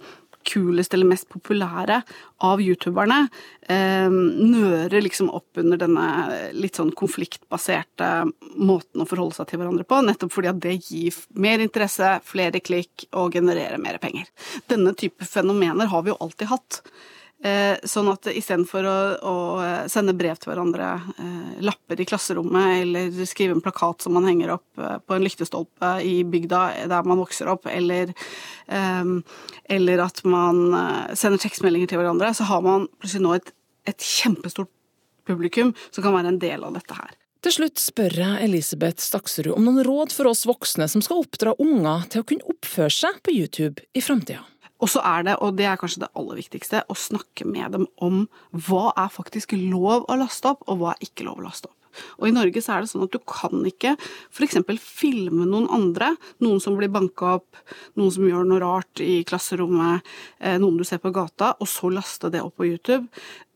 kulest 0.46 0.94
eller 0.94 1.08
mest 1.10 1.28
populære 1.32 2.00
av 2.46 2.60
youtuberne, 2.62 3.28
eh, 3.68 4.10
nører 4.10 5.02
liksom 5.02 5.30
opp 5.34 5.58
under 5.58 5.80
denne 5.80 6.06
litt 6.54 6.78
sånn 6.78 6.92
konfliktbaserte 6.94 8.10
måten 8.54 9.02
å 9.02 9.08
forholde 9.08 9.40
seg 9.40 9.50
til 9.50 9.62
hverandre 9.62 9.88
på, 9.88 10.00
nettopp 10.06 10.36
fordi 10.36 10.52
at 10.52 10.62
det 10.62 10.76
gir 10.86 11.18
mer 11.34 11.58
interesse, 11.64 12.20
flere 12.22 12.62
klikk 12.62 13.08
og 13.12 13.34
genererer 13.34 13.82
mer 13.82 13.98
penger. 13.98 14.30
Denne 14.70 14.94
type 14.94 15.26
fenomener 15.26 15.90
har 15.90 16.06
vi 16.06 16.14
jo 16.14 16.20
alltid 16.20 16.52
hatt. 16.52 16.82
Eh, 17.44 17.76
sånn 17.84 18.08
at 18.08 18.30
istedenfor 18.30 18.86
å, 18.88 18.98
å 19.20 19.34
sende 19.92 20.14
brev 20.16 20.38
til 20.40 20.48
hverandre, 20.54 20.86
eh, 21.20 21.58
lapper 21.68 22.00
i 22.00 22.06
klasserommet 22.08 22.78
eller 22.80 23.26
skrive 23.28 23.52
en 23.52 23.60
plakat 23.60 24.06
som 24.06 24.16
man 24.16 24.24
henger 24.24 24.54
opp 24.54 24.80
eh, 24.80 24.94
på 25.04 25.18
en 25.18 25.26
lyktestolpe 25.26 25.90
i 26.00 26.14
bygda 26.24 26.62
der 26.88 27.04
man 27.04 27.20
vokser 27.20 27.50
opp, 27.52 27.68
eller, 27.68 28.14
eh, 28.72 29.12
eller 29.76 30.04
at 30.06 30.24
man 30.24 30.62
eh, 30.80 31.12
sender 31.12 31.44
tekstmeldinger 31.44 31.92
til 31.92 32.00
hverandre, 32.00 32.32
så 32.32 32.48
har 32.48 32.64
man 32.64 32.88
plutselig 32.96 33.26
nå 33.28 33.36
et, 33.36 33.52
et 33.92 34.08
kjempestort 34.16 34.72
publikum 35.28 35.74
som 35.90 36.06
kan 36.06 36.16
være 36.16 36.32
en 36.32 36.40
del 36.40 36.64
av 36.64 36.72
dette 36.80 36.96
her. 36.96 37.12
Til 37.44 37.52
slutt 37.52 37.78
spør 37.78 38.16
jeg 38.16 38.42
Elisabeth 38.42 39.04
Staksrud 39.04 39.52
om 39.52 39.68
noen 39.68 39.84
råd 39.86 40.10
for 40.16 40.32
oss 40.32 40.46
voksne 40.48 40.88
som 40.90 41.04
skal 41.04 41.20
oppdra 41.20 41.52
unger 41.62 42.08
til 42.10 42.24
å 42.24 42.26
kunne 42.32 42.48
oppføre 42.48 42.90
seg 42.90 43.20
på 43.22 43.36
YouTube 43.36 43.84
i 43.94 44.02
framtida. 44.02 44.40
Og 44.82 44.90
så 44.92 45.00
er 45.08 45.24
det, 45.24 45.38
og 45.40 45.56
det 45.56 45.68
er 45.70 45.78
kanskje 45.80 46.04
det 46.04 46.12
aller 46.18 46.40
viktigste, 46.40 46.82
å 46.92 46.98
snakke 46.98 47.46
med 47.48 47.72
dem 47.76 47.86
om 48.02 48.26
hva 48.66 48.90
er 48.92 49.12
faktisk 49.12 49.56
lov 49.56 50.04
å 50.04 50.18
laste 50.20 50.52
opp, 50.52 50.66
og 50.68 50.82
hva 50.82 50.92
er 50.92 51.08
ikke 51.08 51.26
lov 51.28 51.40
å 51.40 51.46
laste 51.46 51.70
opp. 51.70 51.76
Og 52.20 52.28
i 52.28 52.34
Norge 52.34 52.60
så 52.60 52.74
er 52.74 52.84
det 52.84 52.90
sånn 52.90 53.06
at 53.06 53.14
du 53.14 53.20
kan 53.28 53.62
ikke 53.68 53.94
f.eks. 53.96 54.58
filme 54.82 55.46
noen 55.48 55.68
andre. 55.72 56.12
Noen 56.44 56.60
som 56.62 56.76
blir 56.78 56.92
banka 56.92 57.38
opp, 57.38 57.62
noen 57.96 58.12
som 58.12 58.26
gjør 58.28 58.44
noe 58.48 58.62
rart 58.62 59.02
i 59.04 59.22
klasserommet, 59.28 60.04
eh, 60.40 60.58
noen 60.62 60.76
du 60.80 60.84
ser 60.84 61.00
på 61.02 61.14
gata, 61.14 61.54
og 61.60 61.70
så 61.70 61.92
laste 61.92 62.32
det 62.32 62.44
opp 62.44 62.58
på 62.60 62.68
YouTube. 62.68 63.06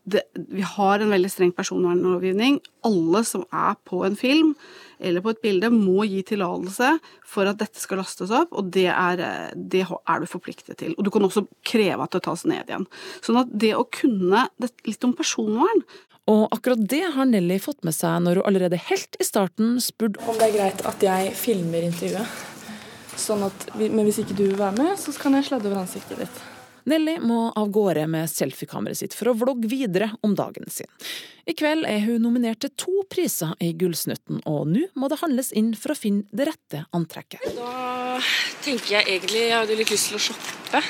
Det, 0.01 0.23
vi 0.33 0.65
har 0.65 0.97
en 0.97 1.13
veldig 1.13 1.29
streng 1.29 1.51
personvernlovgivning. 1.53 2.57
Alle 2.89 3.21
som 3.27 3.45
er 3.53 3.77
på 3.85 4.01
en 4.07 4.17
film 4.17 4.55
eller 5.01 5.23
på 5.23 5.33
et 5.33 5.41
bilde, 5.43 5.71
må 5.73 6.05
gi 6.09 6.21
tillatelse 6.31 6.93
for 7.27 7.49
at 7.49 7.59
dette 7.61 7.81
skal 7.81 8.01
lastes 8.01 8.31
opp, 8.35 8.53
og 8.53 8.69
det 8.73 8.87
er, 8.91 9.25
eh, 9.25 9.49
det 9.55 9.83
er, 9.87 10.21
du 10.21 10.29
forpliktet 10.29 10.77
til. 10.81 10.95
Og 10.97 11.05
du 11.07 11.11
kan 11.13 11.25
også 11.25 11.47
kreve 11.67 12.05
at 12.05 12.15
det 12.15 12.23
tas 12.27 12.45
ned 12.45 12.69
igjen. 12.69 12.87
Sånn 13.25 13.41
at 13.41 13.51
det 13.51 13.73
å 13.77 13.87
kunne 13.89 14.47
litt 14.87 15.03
om 15.07 15.17
personvern 15.17 15.83
og 16.29 16.53
akkurat 16.53 16.83
det 16.85 17.01
har 17.15 17.25
Nelly 17.25 17.57
fått 17.59 17.81
med 17.83 17.95
seg 17.97 18.21
når 18.23 18.39
hun 18.39 18.47
allerede 18.51 18.77
helt 18.91 19.17
i 19.19 19.25
starten 19.25 19.79
spurte 19.81 20.21
om 20.29 20.37
det 20.37 20.51
er 20.51 20.53
greit 20.53 20.83
at 20.85 21.03
jeg 21.03 21.33
filmer 21.35 21.87
intervjuet. 21.87 22.39
Sånn 23.19 23.43
at, 23.45 23.67
men 23.75 24.05
hvis 24.07 24.21
ikke 24.21 24.37
du 24.37 24.45
vil 24.45 24.59
være 24.59 24.77
med, 24.77 24.93
så 25.01 25.13
kan 25.17 25.35
jeg 25.37 25.49
sladde 25.49 25.67
over 25.69 25.81
ansiktet 25.81 26.21
ditt. 26.21 26.41
Nelly 26.89 27.17
må 27.21 27.49
av 27.57 27.69
gårde 27.73 28.07
med 28.09 28.29
selfiekameraet 28.31 29.01
sitt 29.03 29.17
for 29.17 29.31
å 29.31 29.35
vlogge 29.37 29.69
videre 29.71 30.11
om 30.25 30.35
dagen 30.37 30.69
sin. 30.71 30.89
I 31.45 31.55
kveld 31.57 31.87
er 31.89 32.03
hun 32.05 32.21
nominert 32.23 32.61
til 32.63 32.73
to 32.79 33.05
priser 33.11 33.55
i 33.61 33.71
Gullsnutten, 33.77 34.43
og 34.49 34.67
nå 34.71 34.87
må 34.95 35.09
det 35.11 35.21
handles 35.21 35.51
inn 35.57 35.73
for 35.77 35.93
å 35.93 35.97
finne 35.97 36.27
det 36.31 36.51
rette 36.51 36.85
antrekket. 36.95 37.45
Da 37.57 38.19
tenker 38.65 38.99
jeg 38.99 39.07
egentlig 39.07 39.47
jeg 39.47 39.57
hadde 39.57 39.79
litt 39.79 39.93
lyst 39.93 40.11
til 40.11 40.19
å 40.19 40.25
shoppe. 40.29 40.83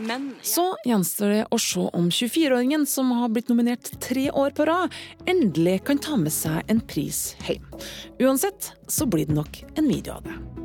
Men 0.00 0.30
ja. 0.38 0.46
Så 0.46 0.64
gjenstår 0.86 1.34
det 1.34 1.42
å 1.52 1.58
se 1.60 1.82
om 1.98 2.08
24-åringen 2.14 2.86
som 2.88 3.10
har 3.18 3.32
blitt 3.34 3.50
nominert 3.52 3.90
tre 4.00 4.30
år 4.30 4.54
på 4.56 4.64
rad, 4.70 4.94
endelig 5.28 5.80
kan 5.90 6.00
ta 6.00 6.16
med 6.20 6.32
seg 6.34 6.62
en 6.72 6.80
pris 6.80 7.34
hjem. 7.44 7.66
Uansett 8.22 8.72
så 8.88 9.10
blir 9.10 9.28
det 9.28 9.36
nok 9.36 9.62
en 9.74 9.90
video 9.90 10.16
av 10.20 10.26
det. 10.30 10.59